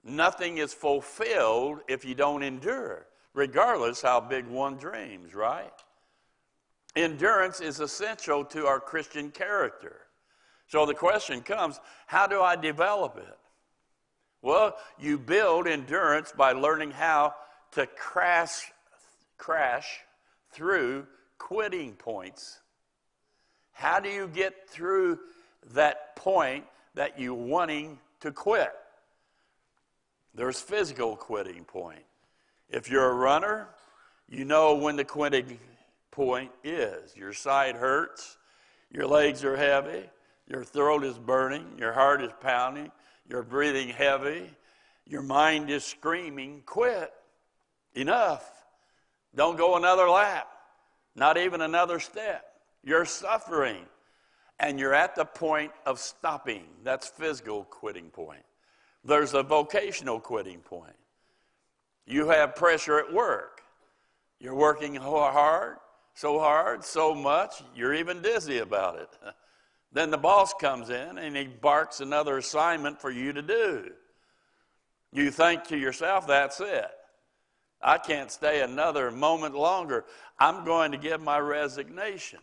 Nothing 0.04 0.58
is 0.58 0.74
fulfilled 0.74 1.80
if 1.88 2.04
you 2.04 2.16
don't 2.16 2.44
endure, 2.44 3.06
regardless 3.34 4.02
how 4.02 4.20
big 4.20 4.48
one 4.48 4.78
dreams, 4.78 5.36
right? 5.36 5.72
Endurance 6.96 7.62
is 7.62 7.80
essential 7.80 8.44
to 8.46 8.66
our 8.66 8.80
Christian 8.80 9.32
character. 9.32 10.02
So 10.68 10.86
the 10.86 10.94
question 10.94 11.42
comes 11.42 11.80
how 12.08 12.28
do 12.28 12.42
I 12.42 12.56
develop 12.56 13.18
it? 13.18 13.38
Well, 14.42 14.76
you 15.00 15.20
build 15.20 15.68
endurance 15.68 16.32
by 16.36 16.54
learning 16.54 16.92
how 16.92 17.36
to 17.74 17.86
crash, 17.86 18.72
crash 19.38 20.00
through 20.52 21.08
quitting 21.38 21.94
points. 21.94 22.60
How 23.72 24.00
do 24.00 24.10
you 24.10 24.28
get 24.28 24.70
through 24.70 25.20
that 25.74 26.16
point 26.16 26.66
that 26.96 27.20
you 27.20 27.34
wanting 27.34 28.00
to 28.22 28.32
quit? 28.32 28.72
There's 30.34 30.62
physical 30.62 31.16
quitting 31.16 31.66
point. 31.66 32.04
If 32.70 32.90
you're 32.90 33.10
a 33.10 33.14
runner, 33.14 33.68
you 34.30 34.46
know 34.46 34.76
when 34.76 34.96
the 34.96 35.04
quitting 35.04 35.60
point 36.10 36.52
is. 36.64 37.16
Your 37.16 37.34
side 37.34 37.76
hurts, 37.76 38.38
your 38.92 39.08
legs 39.08 39.44
are 39.44 39.58
heavy, 39.58 40.10
your 40.48 40.64
throat 40.64 41.04
is 41.04 41.18
burning, 41.18 41.66
your 41.78 41.94
heart 41.94 42.22
is 42.22 42.32
pounding, 42.40 42.92
you're 43.30 43.44
breathing 43.44 43.90
heavy, 43.90 44.50
your 45.06 45.22
mind 45.22 45.70
is 45.70 45.84
screaming, 45.84 46.64
quit. 46.66 47.12
Enough. 47.94 48.50
Don't 49.36 49.58
go 49.58 49.76
another 49.76 50.10
lap, 50.10 50.48
not 51.16 51.38
even 51.38 51.62
another 51.62 52.00
step. 52.00 52.51
You're 52.84 53.06
suffering, 53.06 53.86
and 54.60 54.80
you're 54.80 54.94
at 54.94 55.16
the 55.16 55.26
point 55.26 55.72
of 55.86 56.00
stopping. 56.00 56.66
That's 56.84 57.08
physical 57.08 57.64
quitting 57.66 58.10
point. 58.10 58.44
There's 59.04 59.34
a 59.34 59.44
vocational 59.44 60.20
quitting 60.20 60.60
point. 60.60 60.96
You 62.06 62.30
have 62.30 62.56
pressure 62.56 63.00
at 63.00 63.14
work. 63.14 63.62
You're 64.40 64.56
working 64.56 64.96
hard, 64.96 65.78
so 66.14 66.40
hard, 66.40 66.84
so 66.84 67.14
much, 67.14 67.64
you're 67.76 67.94
even 67.94 68.22
dizzy 68.22 68.60
about 68.60 69.00
it. 69.00 69.10
Then 69.94 70.10
the 70.10 70.18
boss 70.18 70.54
comes 70.54 70.90
in 70.90 71.18
and 71.18 71.36
he 71.36 71.48
barks 71.48 72.00
another 72.00 72.38
assignment 72.38 73.02
for 73.02 73.12
you 73.12 73.34
to 73.34 73.42
do. 73.42 73.92
You 75.12 75.32
think 75.32 75.66
to 75.66 75.78
yourself, 75.78 76.28
that's 76.28 76.62
it. 76.62 76.90
I 77.82 77.98
can't 77.98 78.32
stay 78.32 78.62
another 78.62 79.12
moment 79.12 79.54
longer. 79.54 80.06
I'm 80.40 80.64
going 80.64 80.94
to 80.94 80.98
give 80.98 81.20
my 81.20 81.40
resignation. 81.40 82.40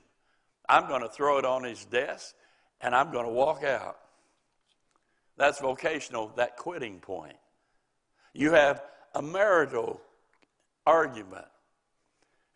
I'm 0.68 0.86
going 0.88 1.02
to 1.02 1.08
throw 1.08 1.38
it 1.38 1.44
on 1.44 1.64
his 1.64 1.84
desk 1.84 2.34
and 2.80 2.94
I'm 2.94 3.10
going 3.10 3.26
to 3.26 3.32
walk 3.32 3.64
out. 3.64 3.98
That's 5.36 5.60
vocational, 5.60 6.32
that 6.36 6.56
quitting 6.56 6.98
point. 6.98 7.36
You 8.34 8.52
have 8.52 8.82
a 9.14 9.22
marital 9.22 10.00
argument. 10.86 11.46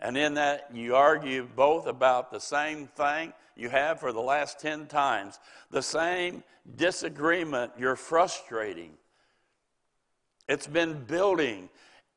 And 0.00 0.16
in 0.16 0.34
that, 0.34 0.68
you 0.74 0.96
argue 0.96 1.48
both 1.54 1.86
about 1.86 2.32
the 2.32 2.40
same 2.40 2.88
thing 2.88 3.32
you 3.56 3.68
have 3.68 4.00
for 4.00 4.12
the 4.12 4.20
last 4.20 4.58
10 4.58 4.86
times, 4.86 5.38
the 5.70 5.82
same 5.82 6.42
disagreement 6.76 7.72
you're 7.78 7.96
frustrating. 7.96 8.90
It's 10.48 10.66
been 10.66 11.04
building. 11.04 11.68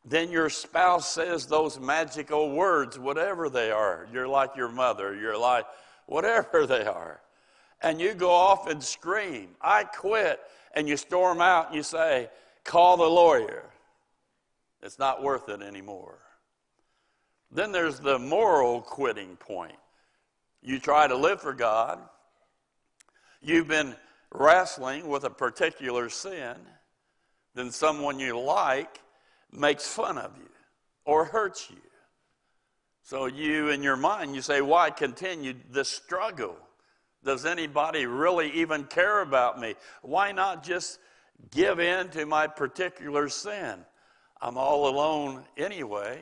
Then 0.03 0.31
your 0.31 0.49
spouse 0.49 1.07
says 1.11 1.45
those 1.45 1.79
magical 1.79 2.51
words, 2.51 2.97
whatever 2.97 3.49
they 3.49 3.71
are. 3.71 4.07
You're 4.11 4.27
like 4.27 4.55
your 4.55 4.69
mother, 4.69 5.15
you're 5.15 5.37
like 5.37 5.65
whatever 6.05 6.65
they 6.65 6.85
are. 6.85 7.21
And 7.81 7.99
you 7.99 8.13
go 8.13 8.31
off 8.31 8.67
and 8.67 8.83
scream, 8.83 9.49
I 9.61 9.83
quit. 9.83 10.39
And 10.73 10.89
you 10.89 10.97
storm 10.97 11.39
out 11.39 11.67
and 11.67 11.75
you 11.75 11.83
say, 11.83 12.29
Call 12.63 12.97
the 12.97 13.03
lawyer. 13.03 13.63
It's 14.81 14.99
not 14.99 15.23
worth 15.23 15.49
it 15.49 15.61
anymore. 15.61 16.19
Then 17.51 17.71
there's 17.71 17.99
the 17.99 18.19
moral 18.19 18.81
quitting 18.81 19.37
point. 19.37 19.77
You 20.61 20.79
try 20.79 21.07
to 21.07 21.15
live 21.15 21.41
for 21.41 21.53
God, 21.53 21.99
you've 23.41 23.67
been 23.67 23.95
wrestling 24.31 25.07
with 25.07 25.23
a 25.23 25.29
particular 25.29 26.09
sin, 26.09 26.55
then 27.53 27.71
someone 27.71 28.19
you 28.19 28.39
like 28.39 28.99
makes 29.51 29.87
fun 29.87 30.17
of 30.17 30.31
you 30.37 30.49
or 31.05 31.25
hurts 31.25 31.69
you. 31.69 31.77
So 33.05 33.27
you, 33.27 33.69
in 33.69 33.83
your 33.83 33.95
mind, 33.95 34.33
you 34.33 34.41
say, 34.41 34.61
Why 34.61 34.89
continue 34.89 35.53
this 35.69 35.89
struggle? 35.89 36.57
Does 37.23 37.45
anybody 37.45 38.07
really 38.07 38.49
even 38.53 38.85
care 38.85 39.21
about 39.21 39.59
me? 39.59 39.75
Why 40.01 40.31
not 40.31 40.63
just 40.63 40.99
give 41.51 41.79
in 41.79 42.09
to 42.09 42.25
my 42.25 42.47
particular 42.47 43.29
sin? 43.29 43.85
I'm 44.41 44.57
all 44.57 44.89
alone 44.89 45.45
anyway. 45.55 46.19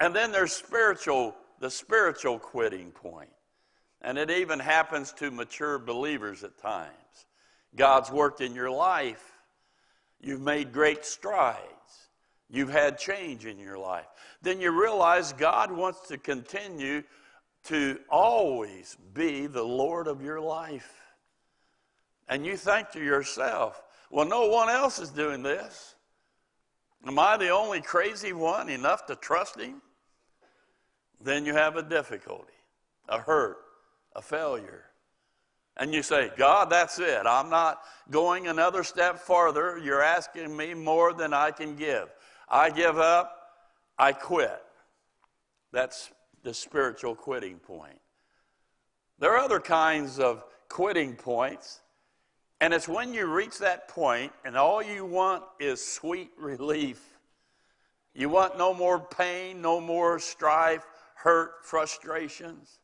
And 0.00 0.14
then 0.14 0.32
there's 0.32 0.52
spiritual, 0.52 1.34
the 1.60 1.70
spiritual 1.70 2.38
quitting 2.38 2.90
point. 2.90 3.30
And 4.02 4.18
it 4.18 4.30
even 4.30 4.58
happens 4.58 5.12
to 5.14 5.30
mature 5.30 5.78
believers 5.78 6.44
at 6.44 6.58
times. 6.58 6.92
God's 7.74 8.10
worked 8.10 8.42
in 8.42 8.54
your 8.54 8.70
life. 8.70 9.32
You've 10.20 10.42
made 10.42 10.74
great 10.74 11.06
strides. 11.06 11.75
You've 12.50 12.70
had 12.70 12.98
change 12.98 13.44
in 13.44 13.58
your 13.58 13.78
life. 13.78 14.06
Then 14.42 14.60
you 14.60 14.70
realize 14.70 15.32
God 15.32 15.72
wants 15.72 16.08
to 16.08 16.18
continue 16.18 17.02
to 17.64 17.98
always 18.08 18.96
be 19.14 19.46
the 19.46 19.62
Lord 19.62 20.06
of 20.06 20.22
your 20.22 20.40
life. 20.40 20.92
And 22.28 22.46
you 22.46 22.56
think 22.56 22.90
to 22.92 23.02
yourself, 23.02 23.82
well, 24.10 24.26
no 24.26 24.46
one 24.48 24.68
else 24.68 24.98
is 24.98 25.10
doing 25.10 25.42
this. 25.42 25.96
Am 27.06 27.18
I 27.18 27.36
the 27.36 27.50
only 27.50 27.80
crazy 27.80 28.32
one 28.32 28.68
enough 28.68 29.06
to 29.06 29.16
trust 29.16 29.60
Him? 29.60 29.82
then 31.20 31.44
you 31.44 31.54
have 31.54 31.76
a 31.76 31.82
difficulty, 31.82 32.52
a 33.08 33.18
hurt, 33.18 33.58
a 34.14 34.22
failure. 34.22 34.84
And 35.76 35.92
you 35.92 36.02
say, 36.02 36.30
God, 36.38 36.70
that's 36.70 36.98
it. 36.98 37.26
I'm 37.26 37.50
not 37.50 37.82
going 38.10 38.48
another 38.48 38.82
step 38.82 39.18
farther. 39.18 39.78
You're 39.78 40.02
asking 40.02 40.56
me 40.56 40.72
more 40.72 41.12
than 41.12 41.34
I 41.34 41.50
can 41.50 41.76
give. 41.76 42.08
I 42.48 42.70
give 42.70 42.98
up. 42.98 43.32
I 43.98 44.12
quit. 44.12 44.62
That's 45.72 46.10
the 46.42 46.54
spiritual 46.54 47.14
quitting 47.14 47.58
point. 47.58 47.98
There 49.18 49.32
are 49.32 49.38
other 49.38 49.60
kinds 49.60 50.18
of 50.18 50.44
quitting 50.68 51.14
points. 51.16 51.80
And 52.60 52.72
it's 52.72 52.88
when 52.88 53.12
you 53.12 53.26
reach 53.26 53.58
that 53.58 53.88
point 53.88 54.32
and 54.44 54.56
all 54.56 54.82
you 54.82 55.04
want 55.04 55.42
is 55.58 55.84
sweet 55.84 56.30
relief. 56.38 57.02
You 58.14 58.28
want 58.30 58.56
no 58.56 58.72
more 58.72 58.98
pain, 58.98 59.60
no 59.60 59.80
more 59.80 60.18
strife, 60.18 60.86
hurt, 61.16 61.64
frustrations. 61.64 62.78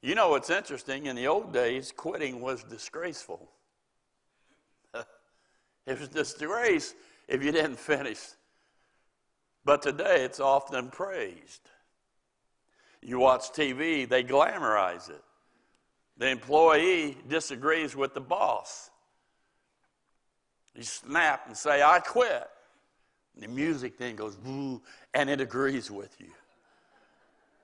You 0.00 0.14
know 0.14 0.30
what's 0.30 0.48
interesting? 0.48 1.06
In 1.06 1.16
the 1.16 1.26
old 1.26 1.52
days, 1.52 1.92
quitting 1.94 2.40
was 2.40 2.62
disgraceful. 2.64 3.50
It 5.86 5.98
was 5.98 6.08
disgrace 6.08 6.94
if 7.28 7.42
you 7.42 7.52
didn't 7.52 7.78
finish. 7.78 8.20
But 9.64 9.82
today, 9.82 10.24
it's 10.24 10.40
often 10.40 10.90
praised. 10.90 11.68
You 13.02 13.18
watch 13.18 13.52
TV, 13.52 14.08
they 14.08 14.22
glamorize 14.22 15.08
it. 15.10 15.22
The 16.18 16.28
employee 16.28 17.16
disagrees 17.28 17.96
with 17.96 18.14
the 18.14 18.20
boss. 18.20 18.90
You 20.74 20.82
snap 20.82 21.46
and 21.46 21.56
say, 21.56 21.82
I 21.82 21.98
quit. 22.00 22.48
The 23.36 23.48
music 23.48 23.96
then 23.96 24.16
goes 24.16 24.36
boo, 24.36 24.82
and 25.14 25.30
it 25.30 25.40
agrees 25.40 25.90
with 25.90 26.14
you. 26.20 26.30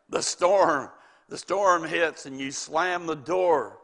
The 0.09 0.23
storm, 0.23 0.91
the 1.29 1.37
storm 1.37 1.85
hits, 1.85 2.27
and 2.27 2.41
you 2.41 2.51
slam 2.51 3.07
the 3.07 3.17
door, 3.17 3.79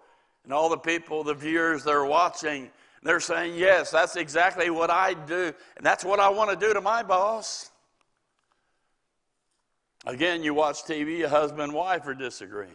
and 0.45 0.53
all 0.53 0.69
the 0.69 0.79
people, 0.79 1.23
the 1.23 1.35
viewers, 1.35 1.85
they're 1.85 2.05
watching. 2.05 2.71
They're 3.03 3.21
saying, 3.21 3.57
Yes, 3.57 3.91
that's 3.91 4.17
exactly 4.17 4.71
what 4.71 4.91
I 4.91 5.15
do, 5.15 5.53
and 5.77 5.85
that's 5.85 6.05
what 6.05 6.21
I 6.21 6.29
want 6.29 6.51
to 6.51 6.67
do 6.67 6.73
to 6.73 6.81
my 6.81 7.03
boss. 7.03 7.71
Again, 10.05 10.43
you 10.43 10.55
watch 10.55 10.83
TV, 10.83 11.25
a 11.25 11.29
husband 11.29 11.63
and 11.63 11.73
wife 11.73 12.07
are 12.07 12.15
disagreeing. 12.15 12.73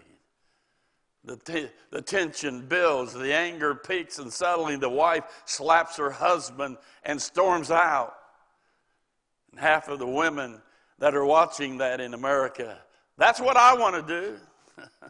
The, 1.25 1.36
t- 1.36 1.67
the 1.91 2.01
tension 2.01 2.67
builds, 2.67 3.13
the 3.13 3.34
anger 3.34 3.75
peaks, 3.75 4.17
and 4.17 4.32
suddenly 4.32 4.78
the 4.78 4.89
wife 4.89 5.25
slaps 5.43 5.97
her 5.97 6.09
husband 6.09 6.78
and 7.03 7.21
storms 7.21 7.69
out 7.69 8.15
And 9.51 9.59
half 9.59 9.89
of 9.89 9.99
the 9.99 10.07
women 10.07 10.61
that 10.99 11.15
are 11.15 11.25
watching 11.25 11.80
that 11.80 11.99
in 11.99 12.13
America. 12.13 12.78
That's 13.17 13.41
what 13.41 13.57
I 13.57 13.73
want 13.75 14.07
to 14.07 14.21
do. 14.21 14.38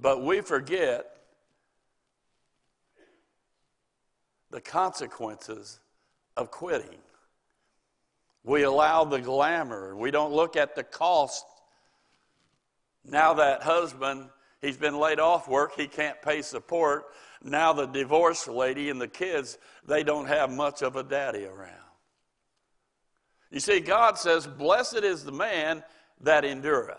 but 0.00 0.22
we 0.22 0.42
forget 0.42 1.15
the 4.50 4.60
consequences 4.60 5.80
of 6.36 6.50
quitting. 6.50 6.98
We 8.44 8.62
allow 8.62 9.04
the 9.04 9.20
glamour, 9.20 9.96
we 9.96 10.10
don't 10.10 10.32
look 10.32 10.56
at 10.56 10.74
the 10.76 10.84
cost. 10.84 11.44
Now, 13.04 13.34
that 13.34 13.62
husband, 13.62 14.30
he's 14.60 14.76
been 14.76 14.98
laid 14.98 15.20
off 15.20 15.48
work, 15.48 15.74
he 15.76 15.86
can't 15.86 16.20
pay 16.22 16.42
support. 16.42 17.06
now 17.42 17.72
the 17.72 17.86
divorced 17.86 18.48
lady 18.48 18.90
and 18.90 19.00
the 19.00 19.08
kids, 19.08 19.58
they 19.86 20.02
don't 20.02 20.26
have 20.26 20.50
much 20.50 20.82
of 20.82 20.96
a 20.96 21.02
daddy 21.02 21.44
around. 21.44 21.72
You 23.50 23.60
see, 23.60 23.80
God 23.80 24.18
says, 24.18 24.46
Blessed 24.46 25.04
is 25.04 25.24
the 25.24 25.32
man 25.32 25.84
that 26.20 26.44
endureth. 26.44 26.98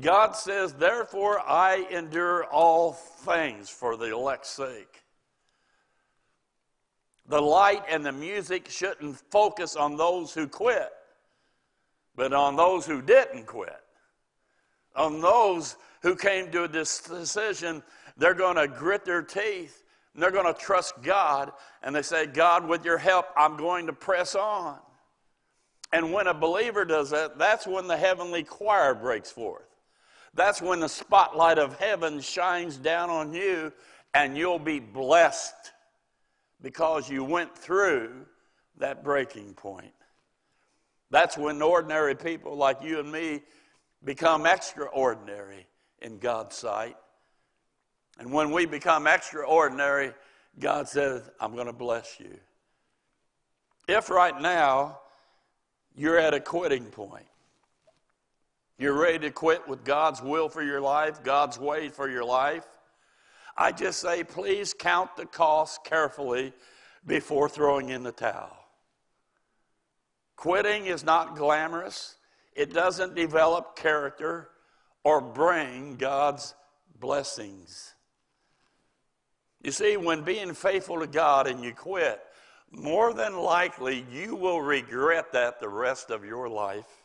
God 0.00 0.36
says, 0.36 0.72
Therefore 0.74 1.40
I 1.40 1.86
endure 1.90 2.44
all 2.44 2.92
things 2.92 3.68
for 3.68 3.96
the 3.96 4.12
elect's 4.12 4.50
sake. 4.50 5.02
The 7.30 7.40
light 7.40 7.84
and 7.88 8.04
the 8.04 8.10
music 8.10 8.68
shouldn't 8.68 9.16
focus 9.30 9.76
on 9.76 9.96
those 9.96 10.34
who 10.34 10.48
quit, 10.48 10.90
but 12.16 12.32
on 12.32 12.56
those 12.56 12.84
who 12.84 13.00
didn't 13.00 13.46
quit. 13.46 13.80
On 14.96 15.20
those 15.20 15.76
who 16.02 16.16
came 16.16 16.50
to 16.50 16.66
this 16.66 16.98
decision, 16.98 17.84
they're 18.16 18.34
going 18.34 18.56
to 18.56 18.66
grit 18.66 19.04
their 19.04 19.22
teeth 19.22 19.84
and 20.12 20.20
they're 20.20 20.32
going 20.32 20.52
to 20.52 20.60
trust 20.60 20.94
God. 21.02 21.52
And 21.84 21.94
they 21.94 22.02
say, 22.02 22.26
God, 22.26 22.66
with 22.66 22.84
your 22.84 22.98
help, 22.98 23.26
I'm 23.36 23.56
going 23.56 23.86
to 23.86 23.92
press 23.92 24.34
on. 24.34 24.80
And 25.92 26.12
when 26.12 26.26
a 26.26 26.34
believer 26.34 26.84
does 26.84 27.10
that, 27.10 27.38
that's 27.38 27.64
when 27.64 27.86
the 27.86 27.96
heavenly 27.96 28.42
choir 28.42 28.92
breaks 28.92 29.30
forth. 29.30 29.68
That's 30.34 30.60
when 30.60 30.80
the 30.80 30.88
spotlight 30.88 31.58
of 31.58 31.78
heaven 31.78 32.20
shines 32.20 32.76
down 32.76 33.08
on 33.08 33.32
you, 33.32 33.72
and 34.14 34.36
you'll 34.36 34.58
be 34.58 34.80
blessed 34.80 35.54
because 36.62 37.08
you 37.08 37.24
went 37.24 37.56
through 37.56 38.26
that 38.78 39.04
breaking 39.04 39.54
point. 39.54 39.92
That's 41.10 41.36
when 41.36 41.60
ordinary 41.60 42.14
people 42.14 42.56
like 42.56 42.82
you 42.82 43.00
and 43.00 43.10
me 43.10 43.42
become 44.04 44.46
extraordinary 44.46 45.66
in 46.00 46.18
God's 46.18 46.56
sight. 46.56 46.96
And 48.18 48.32
when 48.32 48.50
we 48.50 48.66
become 48.66 49.06
extraordinary, 49.06 50.12
God 50.58 50.88
says, 50.88 51.28
I'm 51.40 51.54
going 51.54 51.66
to 51.66 51.72
bless 51.72 52.18
you. 52.20 52.38
If 53.88 54.10
right 54.10 54.38
now 54.40 55.00
you're 55.96 56.18
at 56.18 56.34
a 56.34 56.40
quitting 56.40 56.86
point, 56.86 57.26
you're 58.78 58.98
ready 58.98 59.18
to 59.20 59.30
quit 59.30 59.66
with 59.68 59.84
God's 59.84 60.22
will 60.22 60.48
for 60.48 60.62
your 60.62 60.80
life, 60.80 61.22
God's 61.22 61.58
way 61.58 61.88
for 61.88 62.08
your 62.08 62.24
life. 62.24 62.66
I 63.60 63.72
just 63.72 64.00
say, 64.00 64.24
please 64.24 64.72
count 64.72 65.16
the 65.16 65.26
cost 65.26 65.84
carefully 65.84 66.54
before 67.06 67.46
throwing 67.46 67.90
in 67.90 68.02
the 68.02 68.10
towel. 68.10 68.56
Quitting 70.34 70.86
is 70.86 71.04
not 71.04 71.36
glamorous, 71.36 72.16
it 72.54 72.72
doesn't 72.72 73.14
develop 73.14 73.76
character 73.76 74.48
or 75.04 75.20
bring 75.20 75.96
God's 75.96 76.54
blessings. 76.98 77.92
You 79.62 79.72
see, 79.72 79.98
when 79.98 80.22
being 80.22 80.54
faithful 80.54 80.98
to 81.00 81.06
God 81.06 81.46
and 81.46 81.62
you 81.62 81.74
quit, 81.74 82.18
more 82.70 83.12
than 83.12 83.36
likely 83.36 84.06
you 84.10 84.36
will 84.36 84.62
regret 84.62 85.32
that 85.32 85.60
the 85.60 85.68
rest 85.68 86.10
of 86.10 86.24
your 86.24 86.48
life. 86.48 87.04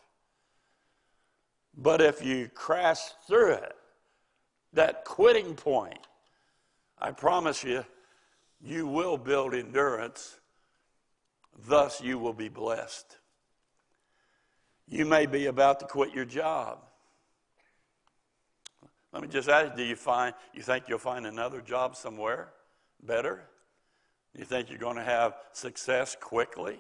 But 1.76 2.00
if 2.00 2.26
you 2.26 2.48
crash 2.48 3.02
through 3.28 3.56
it, 3.56 3.76
that 4.72 5.04
quitting 5.04 5.54
point, 5.56 6.00
I 7.00 7.12
promise 7.12 7.64
you, 7.64 7.86
you 8.62 8.88
will 8.88 9.18
build 9.18 9.54
endurance. 9.54 10.40
Thus, 11.68 12.02
you 12.02 12.18
will 12.18 12.34
be 12.34 12.50
blessed. 12.50 13.18
You 14.88 15.06
may 15.06 15.26
be 15.26 15.48
about 15.48 15.80
to 15.80 15.86
quit 15.86 16.14
your 16.14 16.26
job. 16.26 16.80
Let 19.12 19.22
me 19.22 19.28
just 19.28 19.48
ask, 19.48 19.76
do 19.76 19.84
you 19.84 19.96
find 19.96 20.34
you 20.54 20.62
think 20.62 20.86
you'll 20.88 21.00
find 21.00 21.26
another 21.26 21.62
job 21.62 21.96
somewhere 21.96 22.50
better? 23.02 23.44
You 24.38 24.44
think 24.44 24.70
you're 24.70 24.78
going 24.78 24.98
to 24.98 25.04
have 25.04 25.36
success 25.54 26.18
quickly? 26.20 26.78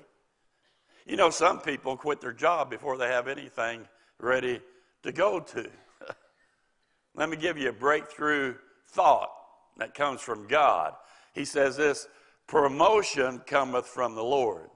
You 1.05 1.15
know, 1.15 1.29
some 1.29 1.61
people 1.61 1.95
quit 1.95 2.19
their 2.19 2.33
job 2.33 2.69
before 2.69 2.97
they 2.97 3.07
have 3.07 3.27
anything 3.27 3.87
ready 4.19 4.59
to 5.03 5.11
go 5.11 5.39
to. 5.39 5.69
Let 7.15 7.29
me 7.29 7.37
give 7.37 7.57
you 7.57 7.69
a 7.69 7.73
breakthrough 7.73 8.55
thought 8.89 9.29
that 9.77 9.93
comes 9.93 10.21
from 10.21 10.47
God. 10.47 10.93
He 11.33 11.45
says 11.45 11.77
this 11.77 12.07
promotion 12.47 13.41
cometh 13.45 13.85
from 13.85 14.15
the 14.15 14.23
Lord. 14.23 14.69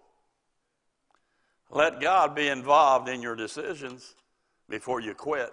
Let 1.72 2.02
God 2.02 2.36
be 2.36 2.48
involved 2.48 3.08
in 3.08 3.22
your 3.22 3.36
decisions 3.36 4.16
before 4.68 5.00
you 5.00 5.14
quit. 5.14 5.52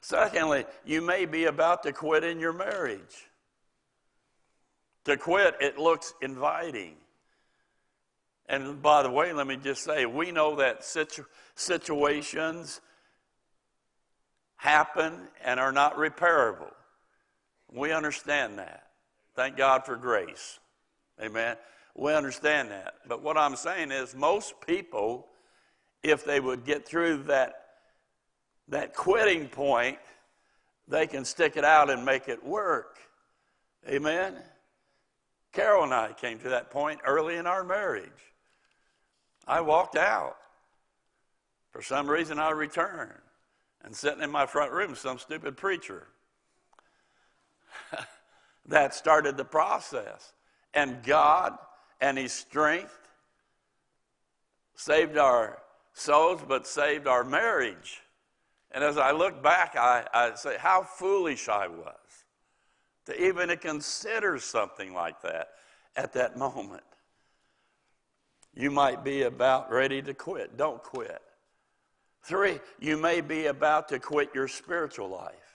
Secondly, 0.00 0.64
you 0.84 1.02
may 1.02 1.24
be 1.24 1.44
about 1.44 1.82
to 1.84 1.92
quit 1.92 2.24
in 2.24 2.38
your 2.38 2.52
marriage. 2.52 3.26
To 5.04 5.16
quit, 5.16 5.56
it 5.60 5.78
looks 5.78 6.14
inviting. 6.20 6.96
And 8.48 8.80
by 8.80 9.02
the 9.02 9.10
way, 9.10 9.32
let 9.32 9.46
me 9.46 9.56
just 9.56 9.82
say, 9.82 10.06
we 10.06 10.30
know 10.30 10.56
that 10.56 10.84
situ- 10.84 11.24
situations 11.54 12.80
happen 14.56 15.28
and 15.44 15.58
are 15.58 15.72
not 15.72 15.96
repairable. 15.96 16.72
We 17.72 17.92
understand 17.92 18.58
that. 18.58 18.86
Thank 19.34 19.56
God 19.56 19.84
for 19.84 19.96
grace. 19.96 20.58
Amen. 21.20 21.56
We 21.94 22.12
understand 22.14 22.70
that. 22.70 22.94
But 23.06 23.22
what 23.22 23.36
I'm 23.36 23.56
saying 23.56 23.90
is, 23.90 24.14
most 24.14 24.54
people, 24.66 25.26
if 26.02 26.24
they 26.24 26.40
would 26.40 26.64
get 26.64 26.86
through 26.86 27.24
that, 27.24 27.66
that 28.68 28.94
quitting 28.94 29.48
point, 29.48 29.98
they 30.88 31.06
can 31.06 31.24
stick 31.24 31.56
it 31.56 31.64
out 31.64 31.90
and 31.90 32.04
make 32.04 32.28
it 32.28 32.44
work. 32.44 32.98
Amen. 33.88 34.36
Carol 35.52 35.84
and 35.84 35.94
I 35.94 36.12
came 36.12 36.38
to 36.40 36.50
that 36.50 36.70
point 36.70 37.00
early 37.04 37.36
in 37.36 37.46
our 37.46 37.64
marriage. 37.64 38.10
I 39.46 39.60
walked 39.60 39.96
out. 39.96 40.36
For 41.70 41.82
some 41.82 42.08
reason, 42.08 42.38
I 42.38 42.50
returned 42.50 43.12
and 43.82 43.94
sitting 43.94 44.22
in 44.22 44.30
my 44.30 44.46
front 44.46 44.72
room, 44.72 44.94
some 44.94 45.18
stupid 45.18 45.56
preacher. 45.56 46.08
That 48.68 48.94
started 48.94 49.36
the 49.36 49.44
process. 49.44 50.32
And 50.74 51.02
God 51.02 51.56
and 52.00 52.18
His 52.18 52.32
strength 52.32 52.96
saved 54.74 55.16
our 55.16 55.58
souls, 55.94 56.42
but 56.46 56.66
saved 56.66 57.06
our 57.06 57.24
marriage. 57.24 58.02
And 58.72 58.84
as 58.84 58.98
I 58.98 59.12
look 59.12 59.42
back, 59.42 59.76
I, 59.76 60.06
I 60.12 60.34
say, 60.34 60.56
how 60.58 60.82
foolish 60.82 61.48
I 61.48 61.68
was 61.68 61.94
to 63.06 63.24
even 63.24 63.56
consider 63.56 64.38
something 64.38 64.92
like 64.92 65.22
that 65.22 65.50
at 65.96 66.12
that 66.12 66.36
moment. 66.36 66.82
You 68.54 68.70
might 68.70 69.04
be 69.04 69.22
about 69.22 69.70
ready 69.70 70.02
to 70.02 70.14
quit. 70.14 70.56
Don't 70.56 70.82
quit. 70.82 71.22
Three, 72.22 72.58
you 72.80 72.96
may 72.96 73.20
be 73.20 73.46
about 73.46 73.88
to 73.90 73.98
quit 73.98 74.30
your 74.34 74.48
spiritual 74.48 75.08
life. 75.08 75.45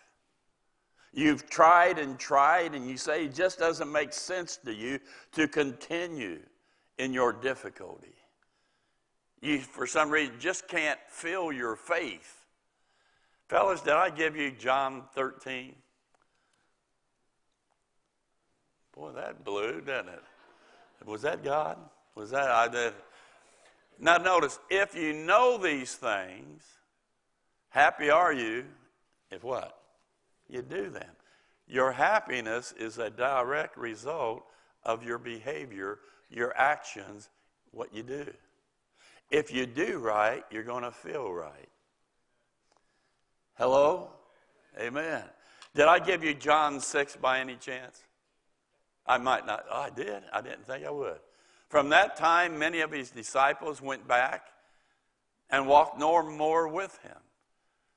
You've 1.14 1.49
tried 1.49 1.99
and 1.99 2.18
tried, 2.18 2.74
and 2.74 2.89
you 2.89 2.97
say 2.97 3.26
it 3.26 3.36
just 3.36 3.59
doesn't 3.59 3.91
make 3.91 4.14
sense 4.14 4.57
to 4.66 4.74
you 4.74 4.99
to 5.34 5.47
continue 5.47 6.39
in 6.97 7.14
your 7.14 7.34
difficulty. 7.34 8.16
You, 9.41 9.59
for 9.59 9.86
some 9.88 10.09
reason, 10.09 10.36
just 10.39 10.68
can't 10.68 10.99
feel 11.09 11.51
your 11.51 11.76
faith. 11.76 12.45
Fellas, 13.49 13.82
did 13.82 13.93
I 13.93 14.09
give 14.09 14.38
you 14.38 14.51
John 14.51 15.03
13? 15.14 15.76
Boy, 18.95 19.12
that 19.14 19.43
blew, 19.43 19.82
didn't 19.82 20.09
it? 20.09 20.24
Was 21.05 21.24
that 21.24 21.43
God? 21.43 21.78
Was 22.16 22.32
that 22.32 22.49
I 22.49 22.68
did? 22.68 22.93
Now, 23.99 24.18
notice, 24.18 24.59
if 24.70 24.95
you 24.95 25.14
know 25.14 25.57
these 25.57 25.95
things, 25.95 26.64
happy 27.70 28.09
are 28.09 28.32
you 28.32 28.66
if 29.32 29.43
what? 29.43 29.80
You 30.52 30.62
do 30.62 30.89
them. 30.89 31.10
Your 31.68 31.93
happiness 31.93 32.74
is 32.78 32.97
a 32.97 33.10
direct 33.10 33.78
result 33.78 34.43
of 34.84 35.04
your 35.04 35.18
behavior, 35.18 35.99
your 36.30 36.56
actions, 36.58 37.30
what 37.72 37.93
you 37.93 38.04
do. 38.04 38.26
If 39.30 39.54
you 39.54 39.66
do 39.66 39.99
right, 39.99 40.43
you're 40.52 40.64
going 40.64 40.84
to 40.84 40.91
feel 40.91 41.32
right. 41.32 41.70
Hello? 43.58 44.10
Amen. 44.78 45.24
Did 45.74 45.86
I 45.86 45.99
give 45.99 46.22
you 46.24 46.34
John 46.34 46.82
6 46.82 47.16
by 47.16 47.39
any 47.39 47.56
chance? 47.56 48.04
I 49.08 49.18
might 49.18 49.45
not. 49.45 49.64
Oh, 49.72 49.82
I 49.82 49.89
did. 49.89 50.24
I 50.34 50.41
didn't 50.41 50.68
think 50.68 50.86
I 50.86 50.91
would. 50.91 51.20
From 51.70 51.89
that 51.89 52.18
time, 52.18 52.60
many 52.60 52.82
of 52.82 52.91
his 52.91 53.10
disciples 53.10 53.82
went 53.82 54.06
back 54.06 54.47
and 55.49 55.68
walked 55.68 55.97
no 55.97 56.22
more 56.30 56.68
with 56.68 56.97
him. 57.04 57.18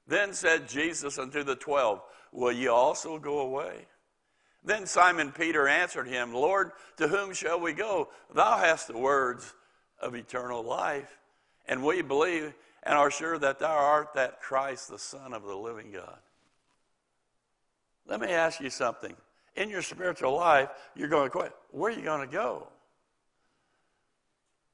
Then 0.06 0.32
said 0.32 0.68
Jesus 0.68 1.18
unto 1.18 1.42
the 1.42 1.56
twelve, 1.56 2.02
Will 2.34 2.50
ye 2.50 2.66
also 2.66 3.16
go 3.18 3.38
away? 3.38 3.86
Then 4.64 4.86
Simon 4.86 5.30
Peter 5.30 5.68
answered 5.68 6.08
him, 6.08 6.34
Lord, 6.34 6.72
to 6.96 7.06
whom 7.06 7.32
shall 7.32 7.60
we 7.60 7.72
go? 7.72 8.08
Thou 8.34 8.58
hast 8.58 8.88
the 8.88 8.98
words 8.98 9.54
of 10.00 10.16
eternal 10.16 10.62
life, 10.64 11.16
and 11.68 11.84
we 11.84 12.02
believe 12.02 12.52
and 12.82 12.98
are 12.98 13.10
sure 13.10 13.38
that 13.38 13.60
thou 13.60 13.72
art 13.72 14.14
that 14.14 14.40
Christ, 14.42 14.90
the 14.90 14.98
Son 14.98 15.32
of 15.32 15.44
the 15.44 15.54
living 15.54 15.92
God. 15.92 16.18
Let 18.06 18.20
me 18.20 18.28
ask 18.28 18.60
you 18.60 18.68
something. 18.68 19.14
in 19.54 19.70
your 19.70 19.82
spiritual 19.82 20.34
life, 20.34 20.68
you're 20.96 21.08
going 21.08 21.26
to 21.26 21.30
quit. 21.30 21.52
Where 21.70 21.92
are 21.92 21.94
you 21.94 22.02
going 22.02 22.28
to 22.28 22.32
go? 22.32 22.66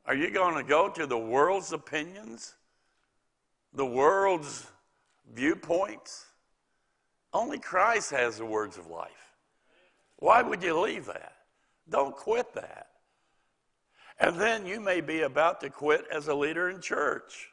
Are 0.06 0.14
you 0.14 0.30
going 0.30 0.54
to 0.54 0.62
go 0.62 0.88
to 0.88 1.06
the 1.06 1.18
world's 1.18 1.74
opinions? 1.74 2.54
The 3.74 3.84
world's 3.84 4.66
viewpoints? 5.34 6.24
Only 7.32 7.58
Christ 7.58 8.10
has 8.10 8.38
the 8.38 8.44
words 8.44 8.76
of 8.76 8.88
life. 8.88 9.10
Why 10.16 10.42
would 10.42 10.62
you 10.62 10.78
leave 10.78 11.06
that? 11.06 11.32
Don't 11.88 12.14
quit 12.14 12.54
that. 12.54 12.88
And 14.18 14.36
then 14.36 14.66
you 14.66 14.80
may 14.80 15.00
be 15.00 15.22
about 15.22 15.60
to 15.62 15.70
quit 15.70 16.04
as 16.12 16.28
a 16.28 16.34
leader 16.34 16.68
in 16.68 16.80
church. 16.80 17.48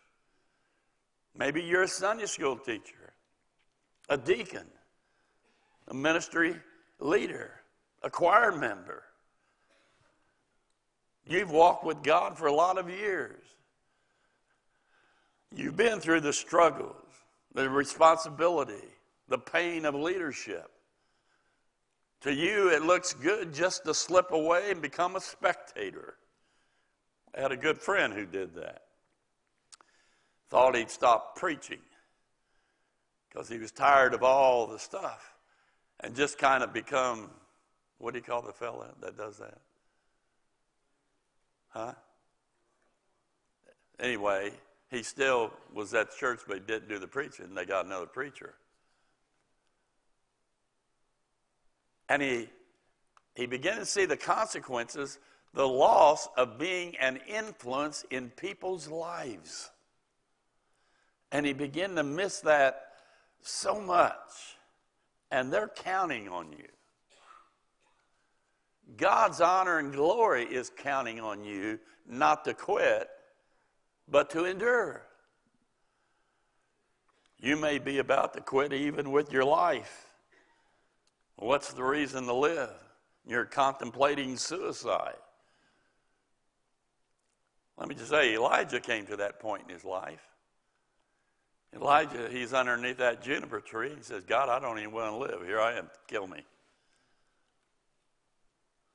Maybe 1.38 1.62
you're 1.62 1.84
a 1.84 1.88
Sunday 1.88 2.26
school 2.26 2.58
teacher, 2.58 3.14
a 4.10 4.18
deacon, 4.18 4.66
a 5.88 5.94
ministry 5.94 6.56
leader, 7.00 7.52
a 8.04 8.10
choir 8.10 8.52
member. 8.52 9.04
You've 11.26 11.52
walked 11.52 11.86
with 11.86 12.04
God 12.04 12.38
for 12.38 12.48
a 12.48 12.54
lot 12.54 12.78
of 12.78 12.90
years. 12.90 13.44
You've 15.56 15.78
been 15.78 16.00
through 16.00 16.22
the 16.22 16.34
struggles, 16.34 16.96
the 17.54 17.70
responsibility, 17.70 18.84
the 19.28 19.38
pain 19.38 19.86
of 19.86 19.96
leadership. 19.96 20.72
To 22.22 22.34
you, 22.34 22.70
it 22.70 22.82
looks 22.82 23.14
good 23.14 23.54
just 23.54 23.86
to 23.86 23.94
slip 23.94 24.32
away 24.32 24.72
and 24.72 24.82
become 24.82 25.16
a 25.16 25.22
spectator. 25.22 26.16
I 27.36 27.42
had 27.42 27.52
a 27.52 27.58
good 27.58 27.78
friend 27.78 28.14
who 28.14 28.26
did 28.26 28.56
that. 28.56 28.84
Thought 30.50 30.76
he'd 30.76 30.90
stop 30.90 31.36
preaching 31.36 31.82
because 33.30 33.50
he 33.50 33.58
was 33.58 33.72
tired 33.72 34.14
of 34.14 34.24
all 34.24 34.66
the 34.66 34.80
stuff 34.80 35.36
and 36.00 36.16
just 36.16 36.38
kind 36.38 36.64
of 36.64 36.74
become 36.74 37.30
what 38.00 38.14
do 38.14 38.20
you 38.20 38.24
call 38.24 38.42
the 38.42 38.54
fella 38.54 38.90
that 39.02 39.18
does 39.18 39.38
that? 39.38 39.60
Huh? 41.70 41.94
Anyway, 44.00 44.52
he 44.90 45.04
still 45.04 45.52
was 45.74 45.94
at 45.94 46.16
church, 46.16 46.42
but 46.48 46.58
he 46.58 46.60
didn't 46.62 46.90
do 46.90 47.00
the 47.00 47.08
preaching. 47.08 47.56
They 47.56 47.66
got 47.66 47.86
another 47.86 48.06
preacher. 48.06 48.54
And 52.10 52.22
he, 52.22 52.50
he 53.36 53.46
began 53.46 53.78
to 53.78 53.86
see 53.86 54.06
the 54.06 54.18
consequences, 54.18 55.20
the 55.54 55.68
loss 55.68 56.30
of 56.38 56.58
being 56.58 56.96
an 56.98 57.20
influence 57.28 58.06
in 58.10 58.30
people's 58.30 58.88
lives. 58.88 59.70
And 61.32 61.46
he 61.46 61.54
began 61.54 61.96
to 61.96 62.04
miss 62.04 62.40
that 62.42 62.94
so 63.42 63.82
much. 63.82 64.58
And 65.30 65.52
they're 65.52 65.68
counting 65.68 66.30
on 66.30 66.52
you. 66.52 66.68
God's 68.96 69.42
honor 69.42 69.80
and 69.80 69.92
glory 69.92 70.44
is 70.44 70.72
counting 70.76 71.20
on 71.20 71.44
you 71.44 71.80
not 72.08 72.46
to 72.46 72.54
quit, 72.54 73.10
but 74.08 74.30
to 74.30 74.46
endure. 74.46 75.02
You 77.40 77.58
may 77.58 77.80
be 77.80 78.00
about 78.00 78.34
to 78.34 78.42
quit 78.42 78.72
even 78.72 79.12
with 79.12 79.32
your 79.32 79.44
life. 79.44 80.07
What's 81.38 81.74
the 81.74 81.84
reason 81.84 82.26
to 82.26 82.34
live? 82.34 82.70
You're 83.26 83.46
contemplating 83.46 84.38
suicide. 84.38 85.16
Let 87.78 87.88
me 87.88 87.96
just 87.96 88.10
say, 88.10 88.34
Elijah 88.34 88.80
came 88.80 89.06
to 89.06 89.18
that 89.18 89.40
point 89.40 89.64
in 89.68 89.74
his 89.74 89.86
life. 89.86 90.22
Elijah, 91.76 92.28
he's 92.32 92.54
underneath 92.54 92.98
that 92.98 93.22
juniper 93.22 93.60
tree. 93.60 93.94
He 93.96 94.02
says, 94.02 94.24
God, 94.24 94.50
I 94.50 94.60
don't 94.60 94.80
even 94.80 94.92
want 94.92 95.12
to 95.12 95.18
live. 95.18 95.46
Here 95.46 95.60
I 95.60 95.78
am, 95.78 95.90
kill 96.08 96.26
me. 96.26 96.44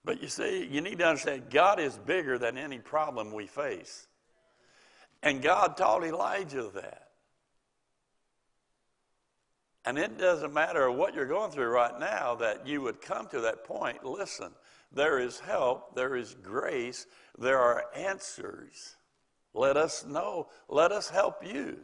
But 0.05 0.21
you 0.21 0.29
see, 0.29 0.67
you 0.67 0.81
need 0.81 0.99
to 0.99 1.07
understand 1.07 1.45
God 1.49 1.79
is 1.79 1.97
bigger 1.97 2.39
than 2.39 2.59
any 2.59 2.79
problem 2.79 3.33
we 3.33 3.47
face. 3.47 4.09
And 5.23 5.41
God 5.41 5.77
taught 5.77 6.03
Elijah 6.03 6.69
that. 6.75 7.12
And 9.85 9.99
it 9.99 10.17
doesn't 10.17 10.55
matter 10.55 10.91
what 10.91 11.15
you're 11.15 11.27
going 11.27 11.51
through 11.51 11.69
right 11.69 11.99
now 11.99 12.37
that 12.37 12.67
you 12.67 12.83
would 12.83 13.01
come 13.01 13.27
to 13.29 13.41
that 13.41 13.65
point. 13.65 14.05
Listen, 14.05 14.53
there 14.93 15.19
is 15.19 15.41
help, 15.41 15.97
there 15.97 16.15
is 16.15 16.37
grace, 16.43 17.07
there 17.39 17.59
are 17.59 17.87
answers. 17.97 18.97
Let 19.55 19.77
us 19.77 20.07
know, 20.07 20.49
let 20.69 20.93
us 20.93 21.11
help 21.11 21.45
you. 21.45 21.79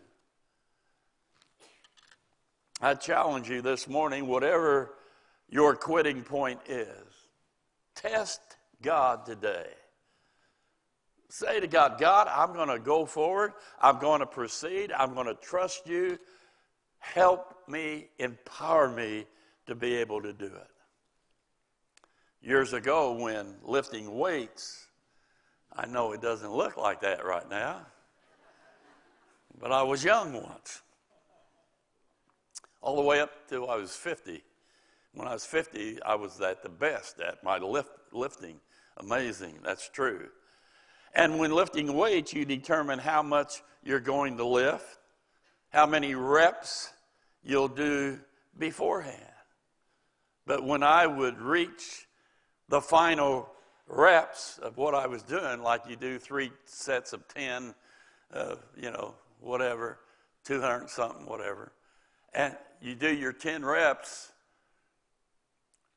I 2.81 2.95
challenge 2.95 3.51
you 3.51 3.61
this 3.63 3.89
morning, 3.89 4.29
whatever 4.29 4.95
your 5.49 5.75
quitting 5.75 6.23
point 6.23 6.61
is, 6.69 6.89
test 7.97 8.41
God 8.81 9.27
today. 9.27 9.67
Say 11.31 11.61
to 11.61 11.67
God, 11.67 11.99
God, 11.99 12.29
I'm 12.29 12.55
going 12.55 12.69
to 12.69 12.79
go 12.79 13.05
forward. 13.05 13.53
I'm 13.81 13.99
going 13.99 14.21
to 14.21 14.27
proceed. 14.27 14.93
I'm 14.93 15.15
going 15.15 15.27
to 15.27 15.35
trust 15.35 15.87
you. 15.87 16.19
Help 16.99 17.55
me, 17.69 18.09
empower 18.19 18.89
me 18.89 19.27
to 19.67 19.75
be 19.75 19.97
able 19.97 20.23
to 20.23 20.33
do 20.33 20.47
it. 20.47 20.71
Years 22.41 22.73
ago, 22.73 23.13
when 23.13 23.57
lifting 23.63 24.17
weights, 24.17 24.87
I 25.75 25.87
know 25.87 26.13
it 26.13 26.21
doesn't 26.21 26.53
look 26.53 26.77
like 26.77 27.01
that 27.01 27.25
right 27.25 27.49
now, 27.49 27.87
but 29.61 29.73
I 29.73 29.83
was 29.83 30.05
young 30.05 30.33
once. 30.33 30.83
All 32.81 32.97
the 32.97 33.03
way 33.03 33.21
up 33.21 33.49
till 33.49 33.69
I 33.69 33.77
was 33.77 33.95
50. 33.95 34.43
When 35.15 35.27
I 35.27 35.33
was 35.33 35.45
50, 35.45 36.03
I 36.03 36.15
was 36.15 36.41
at 36.41 36.63
the 36.63 36.69
best 36.69 37.21
at 37.21 37.43
my 37.43 37.59
lift, 37.59 37.91
lifting. 38.13 38.61
Amazing, 38.99 39.59
that's 39.65 39.89
true. 39.89 40.29
And 41.15 41.39
when 41.39 41.53
lifting 41.53 41.93
weights, 41.95 42.33
you 42.33 42.45
determine 42.45 42.99
how 42.99 43.23
much 43.23 43.63
you're 43.83 44.01
going 44.01 44.37
to 44.37 44.47
lift, 44.47 44.98
how 45.79 45.87
many 45.87 46.16
reps 46.16 46.93
you'll 47.45 47.68
do 47.68 48.18
beforehand. 48.59 49.14
But 50.45 50.64
when 50.64 50.83
I 50.83 51.07
would 51.07 51.41
reach 51.41 52.09
the 52.68 52.81
final 52.81 53.49
reps 53.87 54.59
of 54.59 54.76
what 54.76 54.97
I 54.97 55.07
was 55.07 55.22
doing, 55.22 55.62
like 55.62 55.83
you 55.89 55.95
do 55.95 56.18
three 56.18 56.51
sets 56.64 57.12
of 57.12 57.29
10, 57.29 57.76
uh, 58.35 58.57
you 58.76 58.91
know, 58.91 59.14
whatever, 59.41 60.01
200 60.43 60.91
something, 60.91 61.24
whatever, 61.26 61.70
and 62.35 62.57
you 62.83 62.97
do 62.97 63.14
your 63.14 63.33
10 63.33 63.64
reps, 63.64 64.33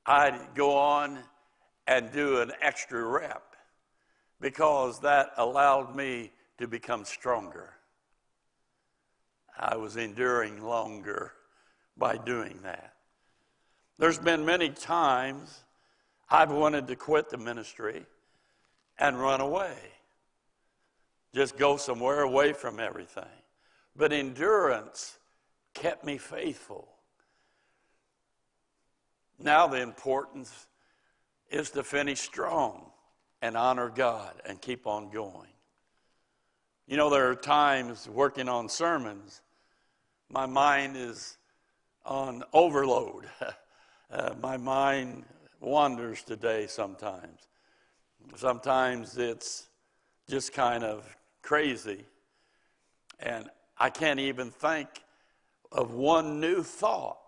I'd 0.05 0.53
go 0.53 0.77
on 0.77 1.17
and 1.87 2.11
do 2.11 2.39
an 2.39 2.51
extra 2.61 3.03
rep 3.03 3.55
because 4.39 4.99
that 4.99 5.31
allowed 5.37 5.95
me 5.95 6.29
to 6.59 6.67
become 6.67 7.03
stronger. 7.03 7.73
I 9.57 9.75
was 9.77 9.97
enduring 9.97 10.63
longer 10.63 11.33
by 11.97 12.17
doing 12.17 12.59
that. 12.63 12.93
There's 13.97 14.17
been 14.17 14.45
many 14.45 14.69
times 14.69 15.63
I've 16.29 16.51
wanted 16.51 16.87
to 16.87 16.95
quit 16.95 17.29
the 17.29 17.37
ministry 17.37 18.05
and 18.97 19.19
run 19.19 19.41
away, 19.41 19.75
just 21.35 21.57
go 21.57 21.77
somewhere 21.77 22.21
away 22.21 22.53
from 22.53 22.79
everything. 22.79 23.23
But 23.95 24.13
endurance 24.13 25.17
kept 25.73 26.05
me 26.05 26.17
faithful. 26.17 26.87
Now, 29.37 29.67
the 29.67 29.81
importance 29.81 30.67
is 31.49 31.71
to 31.71 31.83
finish 31.83 32.19
strong 32.19 32.91
and 33.41 33.57
honor 33.57 33.89
God 33.89 34.33
and 34.45 34.61
keep 34.61 34.87
on 34.87 35.09
going. 35.09 35.49
You 36.91 36.97
know, 36.97 37.09
there 37.09 37.31
are 37.31 37.35
times 37.35 38.09
working 38.09 38.49
on 38.49 38.67
sermons, 38.67 39.39
my 40.29 40.45
mind 40.45 40.97
is 40.97 41.37
on 42.03 42.43
overload. 42.51 43.29
uh, 44.11 44.33
my 44.41 44.57
mind 44.57 45.23
wanders 45.61 46.21
today 46.21 46.67
sometimes. 46.67 47.47
Sometimes 48.35 49.17
it's 49.17 49.69
just 50.29 50.51
kind 50.51 50.83
of 50.83 51.05
crazy. 51.41 52.03
And 53.21 53.49
I 53.77 53.89
can't 53.89 54.19
even 54.19 54.51
think 54.51 54.89
of 55.71 55.93
one 55.93 56.41
new 56.41 56.61
thought. 56.61 57.19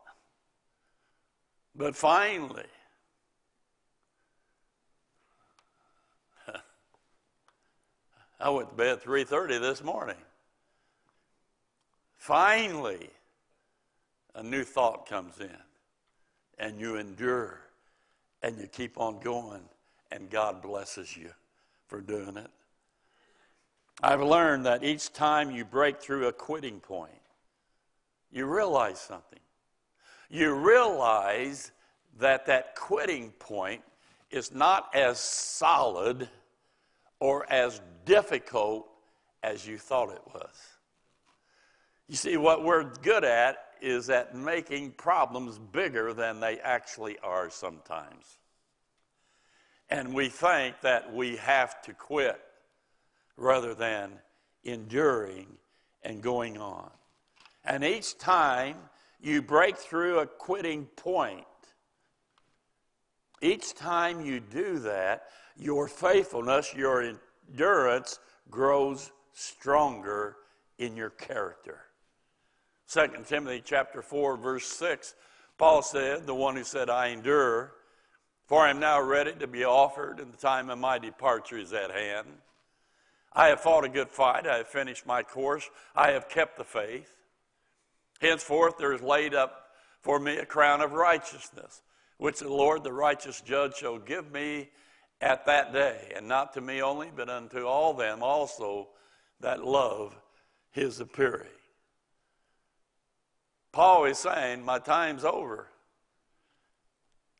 But 1.73 1.95
finally, 1.95 2.67
I 8.43 8.49
went 8.49 8.67
to 8.71 8.75
bed 8.75 8.97
at 8.97 9.01
3:30 9.01 9.57
this 9.57 9.81
morning. 9.81 10.21
Finally, 12.17 13.09
a 14.35 14.43
new 14.43 14.65
thought 14.65 15.05
comes 15.05 15.39
in, 15.39 15.63
and 16.57 16.77
you 16.77 16.97
endure, 16.97 17.61
and 18.41 18.59
you 18.59 18.67
keep 18.67 18.99
on 18.99 19.21
going, 19.21 19.69
and 20.11 20.29
God 20.29 20.61
blesses 20.61 21.15
you 21.15 21.33
for 21.87 22.01
doing 22.01 22.35
it. 22.35 22.51
I've 24.01 24.21
learned 24.21 24.65
that 24.65 24.83
each 24.83 25.13
time 25.13 25.49
you 25.49 25.63
break 25.63 26.01
through 26.01 26.27
a 26.27 26.33
quitting 26.33 26.81
point, 26.81 27.21
you 28.29 28.45
realize 28.45 28.99
something. 28.99 29.39
You 30.29 30.53
realize 30.53 31.71
that 32.17 32.45
that 32.47 32.75
quitting 32.75 33.31
point 33.31 33.85
is 34.31 34.51
not 34.51 34.93
as 34.93 35.17
solid 35.17 36.29
or 37.23 37.49
as 37.49 37.79
difficult 38.03 38.85
as 39.43 39.65
you 39.65 39.77
thought 39.77 40.11
it 40.11 40.21
was. 40.33 40.57
You 42.09 42.17
see, 42.17 42.35
what 42.35 42.65
we're 42.65 42.83
good 42.83 43.23
at 43.23 43.59
is 43.81 44.09
at 44.09 44.35
making 44.35 44.91
problems 44.91 45.57
bigger 45.57 46.11
than 46.11 46.41
they 46.41 46.59
actually 46.59 47.17
are 47.19 47.49
sometimes. 47.49 48.25
And 49.89 50.13
we 50.13 50.27
think 50.27 50.81
that 50.81 51.13
we 51.13 51.37
have 51.37 51.81
to 51.83 51.93
quit 51.93 52.41
rather 53.37 53.73
than 53.73 54.19
enduring 54.65 55.47
and 56.03 56.21
going 56.21 56.57
on. 56.57 56.91
And 57.63 57.85
each 57.85 58.17
time 58.17 58.75
you 59.21 59.41
break 59.41 59.77
through 59.77 60.19
a 60.19 60.27
quitting 60.27 60.87
point, 60.97 61.45
each 63.41 63.75
time 63.75 64.25
you 64.25 64.41
do 64.41 64.79
that, 64.79 65.29
your 65.57 65.87
faithfulness, 65.87 66.73
your 66.75 67.15
endurance 67.49 68.19
grows 68.49 69.11
stronger 69.33 70.37
in 70.77 70.95
your 70.95 71.09
character. 71.09 71.81
2 72.89 73.07
Timothy 73.25 73.61
chapter 73.63 74.01
4 74.01 74.37
verse 74.37 74.65
6 74.67 75.15
Paul 75.57 75.81
said, 75.81 76.25
the 76.25 76.35
one 76.35 76.55
who 76.55 76.63
said 76.63 76.89
I 76.89 77.07
endure, 77.07 77.73
for 78.47 78.61
I 78.61 78.69
am 78.69 78.79
now 78.79 79.01
ready 79.01 79.33
to 79.33 79.47
be 79.47 79.63
offered 79.63 80.19
and 80.19 80.33
the 80.33 80.37
time 80.37 80.69
of 80.69 80.79
my 80.79 80.97
departure 80.97 81.57
is 81.57 81.73
at 81.73 81.91
hand. 81.91 82.27
I 83.31 83.47
have 83.47 83.61
fought 83.61 83.85
a 83.85 83.89
good 83.89 84.09
fight, 84.09 84.45
I 84.45 84.57
have 84.57 84.67
finished 84.67 85.05
my 85.05 85.23
course, 85.23 85.69
I 85.95 86.11
have 86.11 86.29
kept 86.29 86.57
the 86.57 86.63
faith. 86.63 87.15
Henceforth 88.19 88.77
there 88.77 88.93
is 88.93 89.01
laid 89.01 89.33
up 89.33 89.67
for 90.01 90.19
me 90.19 90.37
a 90.37 90.45
crown 90.45 90.81
of 90.81 90.93
righteousness, 90.93 91.81
which 92.17 92.39
the 92.39 92.49
Lord, 92.49 92.83
the 92.83 92.93
righteous 92.93 93.41
judge, 93.41 93.75
shall 93.77 93.97
give 93.97 94.31
me 94.31 94.69
at 95.23 95.45
that 95.45 95.71
day, 95.71 96.11
and 96.15 96.27
not 96.27 96.53
to 96.53 96.61
me 96.61 96.81
only, 96.81 97.09
but 97.15 97.29
unto 97.29 97.65
all 97.65 97.93
them 97.93 98.21
also 98.21 98.89
that 99.39 99.63
love 99.63 100.13
his 100.71 100.99
appearing. 100.99 101.47
Paul 103.71 104.03
is 104.03 104.17
saying, 104.19 104.65
My 104.65 104.79
time's 104.79 105.23
over. 105.23 105.69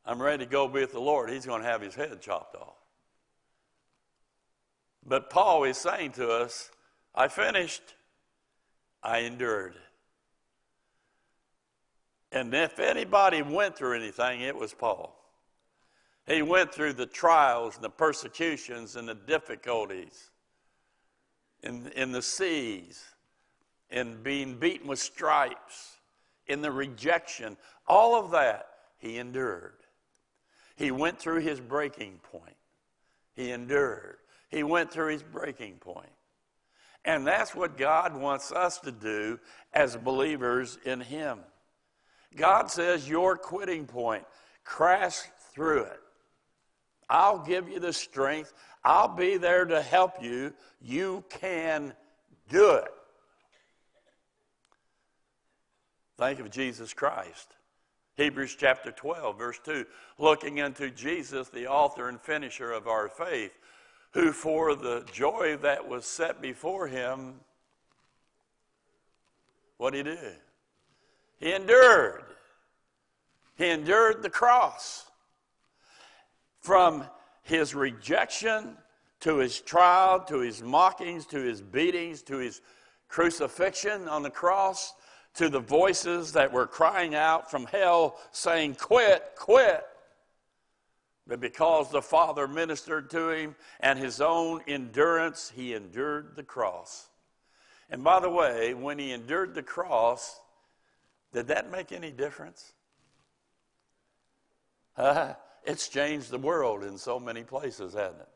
I'm 0.06 0.20
ready 0.20 0.46
to 0.46 0.50
go 0.50 0.66
be 0.66 0.80
with 0.80 0.92
the 0.92 1.00
Lord. 1.00 1.30
He's 1.30 1.44
going 1.44 1.60
to 1.60 1.68
have 1.68 1.82
his 1.82 1.94
head 1.94 2.22
chopped 2.22 2.56
off. 2.56 2.76
But 5.06 5.28
Paul 5.28 5.64
is 5.64 5.76
saying 5.76 6.12
to 6.12 6.30
us, 6.30 6.70
I 7.14 7.28
finished, 7.28 7.82
I 9.02 9.18
endured. 9.18 9.74
And 12.32 12.52
if 12.54 12.78
anybody 12.78 13.42
went 13.42 13.76
through 13.76 13.96
anything, 13.96 14.40
it 14.40 14.56
was 14.56 14.72
Paul. 14.72 15.23
He 16.26 16.42
went 16.42 16.72
through 16.72 16.94
the 16.94 17.06
trials 17.06 17.76
and 17.76 17.84
the 17.84 17.90
persecutions 17.90 18.96
and 18.96 19.08
the 19.08 19.14
difficulties 19.14 20.30
in, 21.62 21.88
in 21.96 22.12
the 22.12 22.22
seas, 22.22 23.04
in 23.90 24.22
being 24.22 24.58
beaten 24.58 24.88
with 24.88 24.98
stripes, 24.98 25.98
in 26.46 26.62
the 26.62 26.70
rejection. 26.70 27.56
All 27.86 28.16
of 28.16 28.30
that 28.30 28.68
he 28.98 29.18
endured. 29.18 29.74
He 30.76 30.90
went 30.90 31.18
through 31.18 31.40
his 31.40 31.60
breaking 31.60 32.20
point. 32.32 32.56
He 33.34 33.50
endured. 33.50 34.16
He 34.48 34.62
went 34.62 34.90
through 34.90 35.12
his 35.12 35.22
breaking 35.22 35.74
point. 35.74 36.10
And 37.04 37.26
that's 37.26 37.54
what 37.54 37.76
God 37.76 38.16
wants 38.16 38.50
us 38.50 38.78
to 38.80 38.92
do 38.92 39.38
as 39.74 39.96
believers 39.96 40.78
in 40.84 41.00
Him. 41.00 41.40
God 42.34 42.70
says, 42.70 43.08
Your 43.08 43.36
quitting 43.36 43.86
point, 43.86 44.24
crash 44.64 45.20
through 45.52 45.84
it. 45.84 46.00
I'll 47.14 47.38
give 47.38 47.68
you 47.68 47.78
the 47.78 47.92
strength. 47.92 48.52
I'll 48.84 49.14
be 49.14 49.36
there 49.36 49.64
to 49.64 49.80
help 49.80 50.20
you. 50.20 50.52
You 50.82 51.22
can 51.30 51.94
do 52.48 52.72
it. 52.72 52.90
Think 56.18 56.40
of 56.40 56.50
Jesus 56.50 56.92
Christ. 56.92 57.54
Hebrews 58.16 58.56
chapter 58.58 58.90
12, 58.90 59.38
verse 59.38 59.60
2. 59.64 59.86
Looking 60.18 60.60
unto 60.60 60.90
Jesus, 60.90 61.48
the 61.50 61.68
author 61.68 62.08
and 62.08 62.20
finisher 62.20 62.72
of 62.72 62.88
our 62.88 63.08
faith, 63.08 63.56
who 64.10 64.32
for 64.32 64.74
the 64.74 65.06
joy 65.12 65.56
that 65.62 65.88
was 65.88 66.06
set 66.06 66.42
before 66.42 66.88
him, 66.88 67.34
what 69.76 69.92
did 69.92 70.06
he 70.06 70.14
do? 70.14 70.32
He 71.38 71.52
endured. 71.52 72.24
He 73.56 73.70
endured 73.70 74.24
the 74.24 74.30
cross. 74.30 75.06
From 76.64 77.04
his 77.42 77.74
rejection 77.74 78.78
to 79.20 79.36
his 79.36 79.60
trial, 79.60 80.20
to 80.20 80.38
his 80.38 80.62
mockings, 80.62 81.26
to 81.26 81.38
his 81.38 81.60
beatings, 81.60 82.22
to 82.22 82.38
his 82.38 82.62
crucifixion 83.06 84.08
on 84.08 84.22
the 84.22 84.30
cross, 84.30 84.94
to 85.34 85.50
the 85.50 85.60
voices 85.60 86.32
that 86.32 86.50
were 86.50 86.66
crying 86.66 87.14
out 87.14 87.50
from 87.50 87.66
hell 87.66 88.18
saying, 88.32 88.76
Quit, 88.76 89.32
quit. 89.36 89.84
But 91.26 91.38
because 91.38 91.90
the 91.90 92.00
Father 92.00 92.48
ministered 92.48 93.10
to 93.10 93.28
him 93.28 93.56
and 93.80 93.98
his 93.98 94.22
own 94.22 94.62
endurance, 94.66 95.52
he 95.54 95.74
endured 95.74 96.34
the 96.34 96.44
cross. 96.44 97.10
And 97.90 98.02
by 98.02 98.20
the 98.20 98.30
way, 98.30 98.72
when 98.72 98.98
he 98.98 99.12
endured 99.12 99.54
the 99.54 99.62
cross, 99.62 100.40
did 101.34 101.48
that 101.48 101.70
make 101.70 101.92
any 101.92 102.10
difference? 102.10 102.72
Uh, 104.96 105.34
it's 105.64 105.88
changed 105.88 106.30
the 106.30 106.38
world 106.38 106.84
in 106.84 106.98
so 106.98 107.18
many 107.18 107.42
places, 107.42 107.94
hasn't 107.94 108.20
it? 108.20 108.28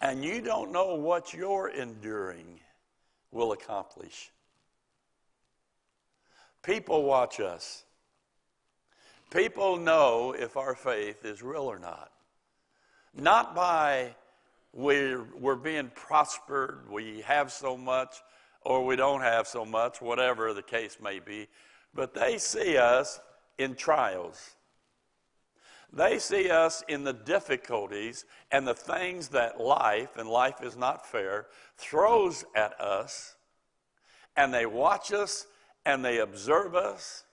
And 0.00 0.24
you 0.24 0.40
don't 0.40 0.72
know 0.72 0.94
what 0.94 1.34
your 1.34 1.68
enduring 1.68 2.60
will 3.30 3.52
accomplish. 3.52 4.30
People 6.62 7.04
watch 7.04 7.40
us. 7.40 7.84
People 9.30 9.76
know 9.76 10.34
if 10.36 10.56
our 10.56 10.74
faith 10.74 11.24
is 11.24 11.42
real 11.42 11.62
or 11.62 11.78
not. 11.78 12.10
Not 13.14 13.54
by 13.54 14.14
we're, 14.72 15.24
we're 15.38 15.56
being 15.56 15.90
prospered, 15.94 16.90
we 16.90 17.22
have 17.22 17.50
so 17.50 17.76
much, 17.76 18.22
or 18.62 18.84
we 18.84 18.96
don't 18.96 19.20
have 19.20 19.46
so 19.46 19.64
much, 19.64 20.00
whatever 20.00 20.52
the 20.54 20.62
case 20.62 20.98
may 21.02 21.18
be, 21.18 21.48
but 21.94 22.14
they 22.14 22.38
see 22.38 22.76
us 22.76 23.20
in 23.58 23.74
trials. 23.74 24.56
They 25.92 26.18
see 26.18 26.50
us 26.50 26.84
in 26.88 27.04
the 27.04 27.12
difficulties 27.12 28.24
and 28.52 28.66
the 28.66 28.74
things 28.74 29.28
that 29.28 29.60
life, 29.60 30.16
and 30.16 30.28
life 30.28 30.62
is 30.62 30.76
not 30.76 31.06
fair, 31.06 31.46
throws 31.76 32.44
at 32.54 32.80
us, 32.80 33.36
and 34.36 34.54
they 34.54 34.66
watch 34.66 35.12
us 35.12 35.46
and 35.84 36.04
they 36.04 36.18
observe 36.18 36.74
us 36.74 37.24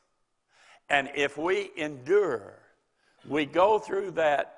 and 0.89 1.09
if 1.15 1.37
we 1.37 1.71
endure, 1.75 2.53
we 3.27 3.45
go 3.45 3.77
through 3.79 4.11
that 4.11 4.53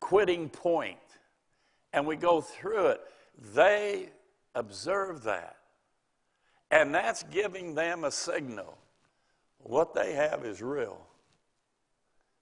quitting 0.00 0.48
point 0.48 0.98
and 1.92 2.06
we 2.06 2.16
go 2.16 2.40
through 2.40 2.86
it, 2.88 3.00
they 3.54 4.10
observe 4.54 5.22
that. 5.24 5.56
And 6.70 6.94
that's 6.94 7.22
giving 7.24 7.74
them 7.74 8.04
a 8.04 8.10
signal. 8.10 8.78
What 9.58 9.94
they 9.94 10.14
have 10.14 10.44
is 10.44 10.62
real, 10.62 11.05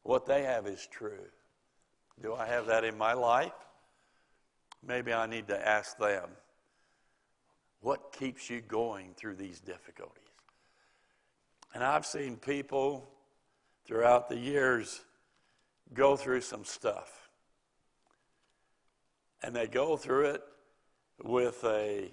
what 0.05 0.27
they 0.27 0.45
have 0.45 0.67
is 0.67 0.87
true. 0.91 1.27
Do 2.23 2.35
I 2.35 2.47
have 2.47 2.67
that 2.67 2.85
in 2.85 2.97
my 2.97 3.15
life? 3.15 3.53
Maybe 4.87 5.13
I 5.13 5.27
need 5.27 5.49
to 5.49 5.69
ask 5.69 5.99
them 5.99 6.29
what 7.81 8.13
keeps 8.13 8.49
you 8.49 8.61
going 8.61 9.15
through 9.15 9.35
these 9.37 9.61
difficulties? 9.61 10.23
And 11.75 11.83
I've 11.83 12.07
seen 12.07 12.37
people 12.37 13.11
throughout 13.85 14.29
the 14.29 14.39
years 14.39 15.03
go 15.93 16.17
through 16.17 16.43
some 16.43 16.65
stuff. 16.65 17.29
And 19.43 19.55
they 19.55 19.67
go 19.67 19.97
through 19.97 20.27
it 20.27 20.43
with 21.23 21.63
a, 21.65 22.11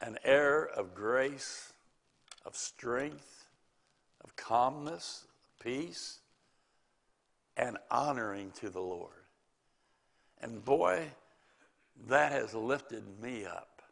an 0.00 0.18
air 0.24 0.64
of 0.64 0.94
grace, 0.94 1.72
of 2.44 2.56
strength, 2.56 3.46
of 4.24 4.34
calmness, 4.34 5.26
peace, 5.64 6.20
and 7.56 7.78
honoring 7.90 8.52
to 8.60 8.70
the 8.70 8.80
Lord. 8.80 9.10
And 10.40 10.64
boy, 10.64 11.06
that 12.08 12.32
has 12.32 12.54
lifted 12.54 13.02
me 13.20 13.46
up 13.46 13.82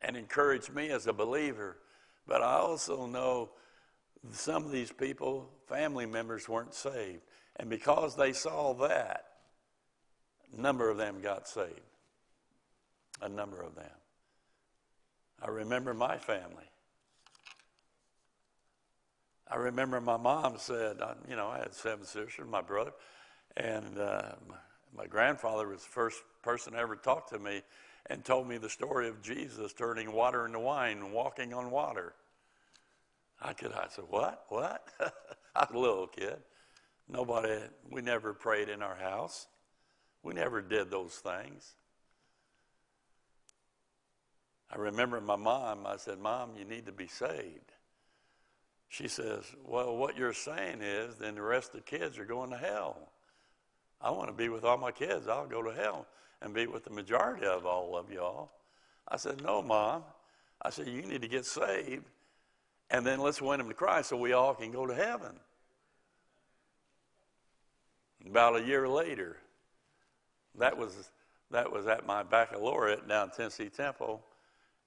and 0.00 0.16
encouraged 0.16 0.72
me 0.72 0.90
as 0.90 1.06
a 1.06 1.12
believer 1.12 1.78
but 2.26 2.42
I 2.42 2.54
also 2.54 3.06
know 3.06 3.50
some 4.32 4.64
of 4.64 4.70
these 4.70 4.90
people, 4.90 5.50
family 5.68 6.06
members, 6.06 6.48
weren't 6.48 6.74
saved. 6.74 7.20
And 7.56 7.68
because 7.68 8.16
they 8.16 8.32
saw 8.32 8.72
that, 8.74 9.24
a 10.56 10.60
number 10.60 10.88
of 10.90 10.96
them 10.96 11.20
got 11.20 11.46
saved. 11.46 11.80
A 13.20 13.28
number 13.28 13.60
of 13.60 13.74
them. 13.74 13.90
I 15.42 15.48
remember 15.48 15.92
my 15.92 16.16
family. 16.16 16.64
I 19.50 19.56
remember 19.56 20.00
my 20.00 20.16
mom 20.16 20.54
said, 20.58 21.00
uh, 21.00 21.14
you 21.28 21.36
know, 21.36 21.48
I 21.48 21.58
had 21.58 21.74
seven 21.74 22.04
sisters, 22.04 22.46
my 22.48 22.62
brother, 22.62 22.92
and 23.56 23.98
uh, 23.98 24.32
my, 24.96 25.06
grandfather 25.06 25.68
was 25.68 25.82
the 25.82 25.90
first 25.90 26.18
person 26.42 26.74
ever 26.74 26.96
talked 26.96 27.30
to 27.30 27.38
me 27.38 27.62
and 28.06 28.24
told 28.24 28.48
me 28.48 28.56
the 28.58 28.70
story 28.70 29.08
of 29.08 29.22
Jesus 29.22 29.72
turning 29.72 30.12
water 30.12 30.46
into 30.46 30.58
wine 30.58 30.98
and 30.98 31.12
walking 31.12 31.52
on 31.52 31.70
water. 31.70 32.14
I 33.40 33.52
could, 33.52 33.72
I 33.72 33.86
said, 33.90 34.06
what? 34.08 34.44
What? 34.48 34.88
I 35.54 35.60
was 35.60 35.74
a 35.74 35.78
little 35.78 36.06
kid. 36.06 36.36
Nobody, 37.08 37.58
we 37.90 38.00
never 38.00 38.32
prayed 38.32 38.68
in 38.70 38.82
our 38.82 38.96
house. 38.96 39.46
We 40.22 40.32
never 40.32 40.62
did 40.62 40.90
those 40.90 41.12
things. 41.14 41.74
I 44.70 44.76
remember 44.78 45.20
my 45.20 45.36
mom, 45.36 45.86
I 45.86 45.98
said, 45.98 46.18
Mom, 46.18 46.52
you 46.58 46.64
need 46.64 46.86
to 46.86 46.92
be 46.92 47.06
saved. 47.06 47.73
She 48.88 49.08
says, 49.08 49.44
Well, 49.64 49.96
what 49.96 50.16
you're 50.16 50.32
saying 50.32 50.80
is 50.82 51.16
then 51.16 51.34
the 51.34 51.42
rest 51.42 51.74
of 51.74 51.84
the 51.84 51.98
kids 51.98 52.18
are 52.18 52.24
going 52.24 52.50
to 52.50 52.56
hell. 52.56 53.10
I 54.00 54.10
want 54.10 54.28
to 54.28 54.34
be 54.34 54.48
with 54.48 54.64
all 54.64 54.76
my 54.76 54.92
kids. 54.92 55.28
I'll 55.28 55.46
go 55.46 55.62
to 55.62 55.72
hell 55.72 56.06
and 56.42 56.54
be 56.54 56.66
with 56.66 56.84
the 56.84 56.90
majority 56.90 57.46
of 57.46 57.64
all 57.66 57.96
of 57.96 58.10
y'all. 58.10 58.50
I 59.08 59.16
said, 59.16 59.42
No, 59.42 59.62
Mom. 59.62 60.04
I 60.62 60.70
said, 60.70 60.88
You 60.88 61.02
need 61.02 61.22
to 61.22 61.28
get 61.28 61.46
saved 61.46 62.04
and 62.90 63.04
then 63.04 63.20
let's 63.20 63.40
win 63.40 63.58
them 63.58 63.68
to 63.68 63.74
Christ 63.74 64.10
so 64.10 64.16
we 64.16 64.32
all 64.32 64.54
can 64.54 64.70
go 64.70 64.86
to 64.86 64.94
heaven. 64.94 65.32
About 68.26 68.56
a 68.56 68.62
year 68.62 68.88
later, 68.88 69.36
that 70.58 70.76
was, 70.76 71.10
that 71.50 71.72
was 71.72 71.86
at 71.86 72.06
my 72.06 72.22
baccalaureate 72.22 73.08
down 73.08 73.30
Tennessee 73.30 73.68
Temple. 73.68 74.22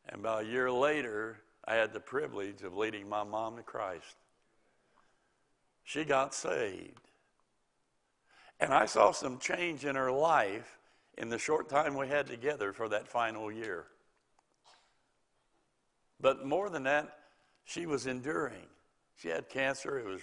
And 0.09 0.21
about 0.21 0.43
a 0.43 0.47
year 0.47 0.71
later, 0.71 1.39
I 1.67 1.75
had 1.75 1.91
the 1.91 1.99
privilege 1.99 2.63
of 2.63 2.77
leading 2.77 3.09
my 3.09 3.23
mom 3.23 3.57
to 3.57 3.63
Christ. 3.63 4.15
She 5.83 6.05
got 6.05 6.33
saved. 6.33 7.01
And 8.59 8.73
I 8.73 8.85
saw 8.85 9.11
some 9.11 9.37
change 9.37 9.85
in 9.85 9.95
her 9.95 10.11
life 10.11 10.77
in 11.17 11.29
the 11.29 11.37
short 11.37 11.69
time 11.69 11.95
we 11.95 12.07
had 12.07 12.25
together 12.25 12.71
for 12.71 12.87
that 12.89 13.07
final 13.07 13.51
year. 13.51 13.85
But 16.21 16.45
more 16.45 16.69
than 16.69 16.83
that, 16.83 17.19
she 17.65 17.85
was 17.85 18.07
enduring. 18.07 18.65
She 19.17 19.27
had 19.27 19.49
cancer. 19.49 19.99
It 19.99 20.05
was, 20.05 20.21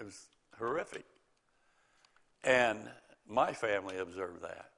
it 0.00 0.04
was 0.04 0.28
horrific. 0.58 1.04
And 2.42 2.88
my 3.28 3.52
family 3.52 3.98
observed 3.98 4.42
that. 4.42 4.70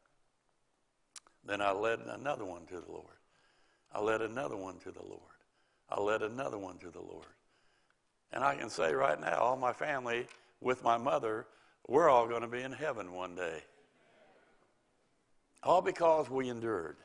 Then 1.44 1.62
I 1.62 1.70
led 1.70 2.00
another 2.00 2.44
one 2.44 2.66
to 2.66 2.80
the 2.80 2.90
Lord. 2.90 3.06
I 3.92 4.00
led 4.00 4.20
another 4.20 4.56
one 4.56 4.78
to 4.80 4.90
the 4.90 5.02
Lord. 5.02 5.29
I 5.90 6.00
led 6.00 6.22
another 6.22 6.58
one 6.58 6.78
to 6.78 6.90
the 6.90 7.00
Lord. 7.00 7.26
And 8.32 8.44
I 8.44 8.54
can 8.54 8.70
say 8.70 8.92
right 8.92 9.20
now, 9.20 9.38
all 9.38 9.56
my 9.56 9.72
family, 9.72 10.26
with 10.60 10.84
my 10.84 10.96
mother, 10.96 11.46
we're 11.88 12.08
all 12.08 12.28
going 12.28 12.42
to 12.42 12.48
be 12.48 12.62
in 12.62 12.72
heaven 12.72 13.12
one 13.12 13.34
day. 13.34 13.62
All 15.62 15.82
because 15.82 16.30
we 16.30 16.48
endured. 16.48 16.96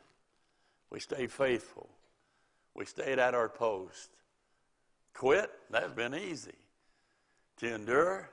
We 0.91 0.99
stayed 0.99 1.31
faithful. 1.31 1.89
We 2.75 2.85
stayed 2.85 3.19
at 3.19 3.33
our 3.33 3.49
post. 3.49 4.09
Quit, 5.13 5.49
that's 5.71 5.93
been 5.93 6.13
easy. 6.13 6.53
To 7.57 7.73
endure, 7.73 8.29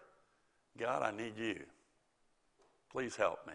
God, 0.79 1.03
I 1.03 1.17
need 1.17 1.39
you. 1.39 1.61
Please 2.91 3.17
help 3.17 3.47
me. 3.47 3.55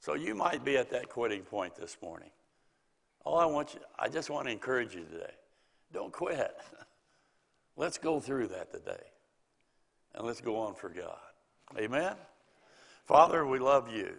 So 0.00 0.14
you 0.14 0.34
might 0.34 0.64
be 0.64 0.76
at 0.76 0.90
that 0.90 1.08
quitting 1.08 1.42
point 1.42 1.76
this 1.76 1.96
morning. 2.02 2.30
All 3.24 3.38
I 3.38 3.46
want 3.46 3.74
you, 3.74 3.80
I 3.98 4.08
just 4.08 4.30
want 4.30 4.46
to 4.46 4.52
encourage 4.52 4.94
you 4.94 5.04
today. 5.04 5.34
Don't 5.92 6.12
quit. 6.12 6.54
Let's 7.76 7.98
go 7.98 8.20
through 8.20 8.48
that 8.48 8.72
today. 8.72 9.04
And 10.14 10.26
let's 10.26 10.40
go 10.40 10.56
on 10.56 10.74
for 10.74 10.88
God. 10.88 11.16
Amen. 11.78 12.14
Father, 13.04 13.46
we 13.46 13.60
love 13.60 13.92
you. 13.92 14.14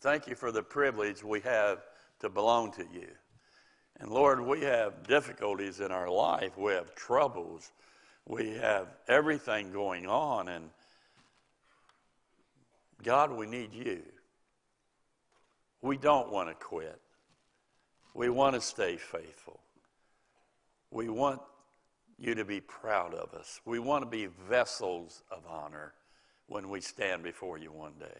Thank 0.00 0.28
you 0.28 0.36
for 0.36 0.52
the 0.52 0.62
privilege 0.62 1.24
we 1.24 1.40
have 1.40 1.80
to 2.20 2.28
belong 2.28 2.70
to 2.72 2.84
you. 2.92 3.08
And 3.98 4.10
Lord, 4.10 4.40
we 4.40 4.60
have 4.62 5.06
difficulties 5.06 5.80
in 5.80 5.90
our 5.90 6.08
life. 6.08 6.56
We 6.56 6.72
have 6.72 6.94
troubles. 6.94 7.72
We 8.26 8.50
have 8.52 8.86
everything 9.08 9.72
going 9.72 10.06
on. 10.06 10.48
And 10.48 10.70
God, 13.02 13.32
we 13.32 13.46
need 13.46 13.74
you. 13.74 14.02
We 15.82 15.96
don't 15.96 16.30
want 16.30 16.48
to 16.48 16.54
quit. 16.54 17.00
We 18.14 18.28
want 18.28 18.54
to 18.54 18.60
stay 18.60 18.96
faithful. 18.96 19.60
We 20.90 21.08
want 21.08 21.40
you 22.18 22.34
to 22.34 22.44
be 22.44 22.60
proud 22.60 23.14
of 23.14 23.32
us. 23.34 23.60
We 23.64 23.78
want 23.78 24.04
to 24.04 24.10
be 24.10 24.26
vessels 24.48 25.22
of 25.30 25.44
honor 25.48 25.94
when 26.46 26.68
we 26.68 26.80
stand 26.80 27.22
before 27.22 27.58
you 27.58 27.72
one 27.72 27.94
day. 27.98 28.18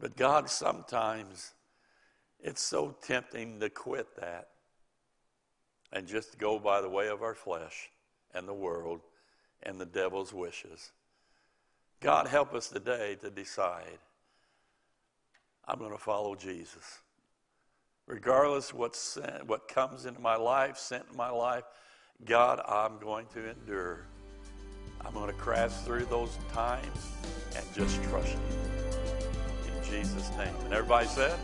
But 0.00 0.16
God, 0.16 0.48
sometimes 0.48 1.54
it's 2.40 2.62
so 2.62 2.96
tempting 3.02 3.60
to 3.60 3.68
quit 3.68 4.06
that 4.16 4.48
and 5.92 6.06
just 6.06 6.38
go 6.38 6.58
by 6.58 6.80
the 6.80 6.88
way 6.88 7.08
of 7.08 7.22
our 7.22 7.34
flesh 7.34 7.90
and 8.34 8.48
the 8.48 8.54
world 8.54 9.00
and 9.62 9.80
the 9.80 9.86
devil's 9.86 10.32
wishes. 10.32 10.92
God, 12.00 12.26
help 12.26 12.54
us 12.54 12.68
today 12.68 13.16
to 13.20 13.30
decide 13.30 13.98
I'm 15.64 15.78
going 15.78 15.92
to 15.92 15.98
follow 15.98 16.34
Jesus. 16.34 17.01
Regardless 18.06 18.74
what 18.74 18.96
what 19.46 19.68
comes 19.68 20.06
into 20.06 20.20
my 20.20 20.36
life, 20.36 20.76
sent 20.76 21.04
in 21.10 21.16
my 21.16 21.30
life, 21.30 21.64
God, 22.24 22.60
I'm 22.66 22.98
going 22.98 23.26
to 23.34 23.50
endure. 23.50 24.06
I'm 25.04 25.14
going 25.14 25.28
to 25.28 25.36
crash 25.36 25.72
through 25.84 26.04
those 26.06 26.36
times 26.52 27.10
and 27.56 27.64
just 27.74 28.02
trust 28.04 28.32
you. 28.32 29.72
In 29.72 29.84
Jesus' 29.90 30.30
name. 30.36 30.54
And 30.64 30.72
everybody 30.72 31.06
said? 31.08 31.38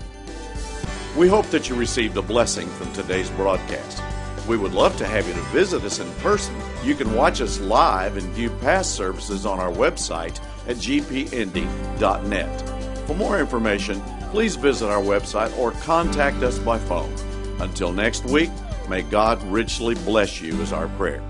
We 1.17 1.27
hope 1.27 1.47
that 1.47 1.69
you 1.69 1.75
received 1.75 2.17
a 2.17 2.23
blessing 2.23 2.69
from 2.69 2.93
today's 2.93 3.31
broadcast. 3.31 4.03
We 4.47 4.57
would 4.57 4.73
love 4.73 4.97
to 4.99 5.07
have 5.07 5.27
you 5.27 5.35
to 5.35 5.41
visit 5.51 5.83
us 5.83 5.99
in 5.99 6.11
person. 6.17 6.55
You 6.85 6.95
can 6.95 7.15
watch 7.15 7.41
us 7.41 7.61
live 7.61 8.17
and 8.17 8.27
view 8.33 8.51
past 8.61 8.95
services 8.95 9.45
on 9.45 9.59
our 9.59 9.73
website 9.73 10.41
at 10.69 10.77
gpindy.net. 10.77 12.69
For 13.07 13.15
more 13.15 13.41
information, 13.41 14.03
please 14.31 14.57
visit 14.57 14.89
our 14.89 15.03
website 15.03 15.57
or 15.59 15.73
contact 15.73 16.43
us 16.43 16.59
by 16.59 16.79
phone. 16.79 17.13
Until 17.61 17.93
next 17.93 18.25
week, 18.27 18.51
may 18.89 19.03
God 19.03 19.43
richly 19.45 19.95
bless 19.95 20.41
you, 20.41 20.61
is 20.61 20.73
our 20.73 20.89
prayer. 20.89 21.23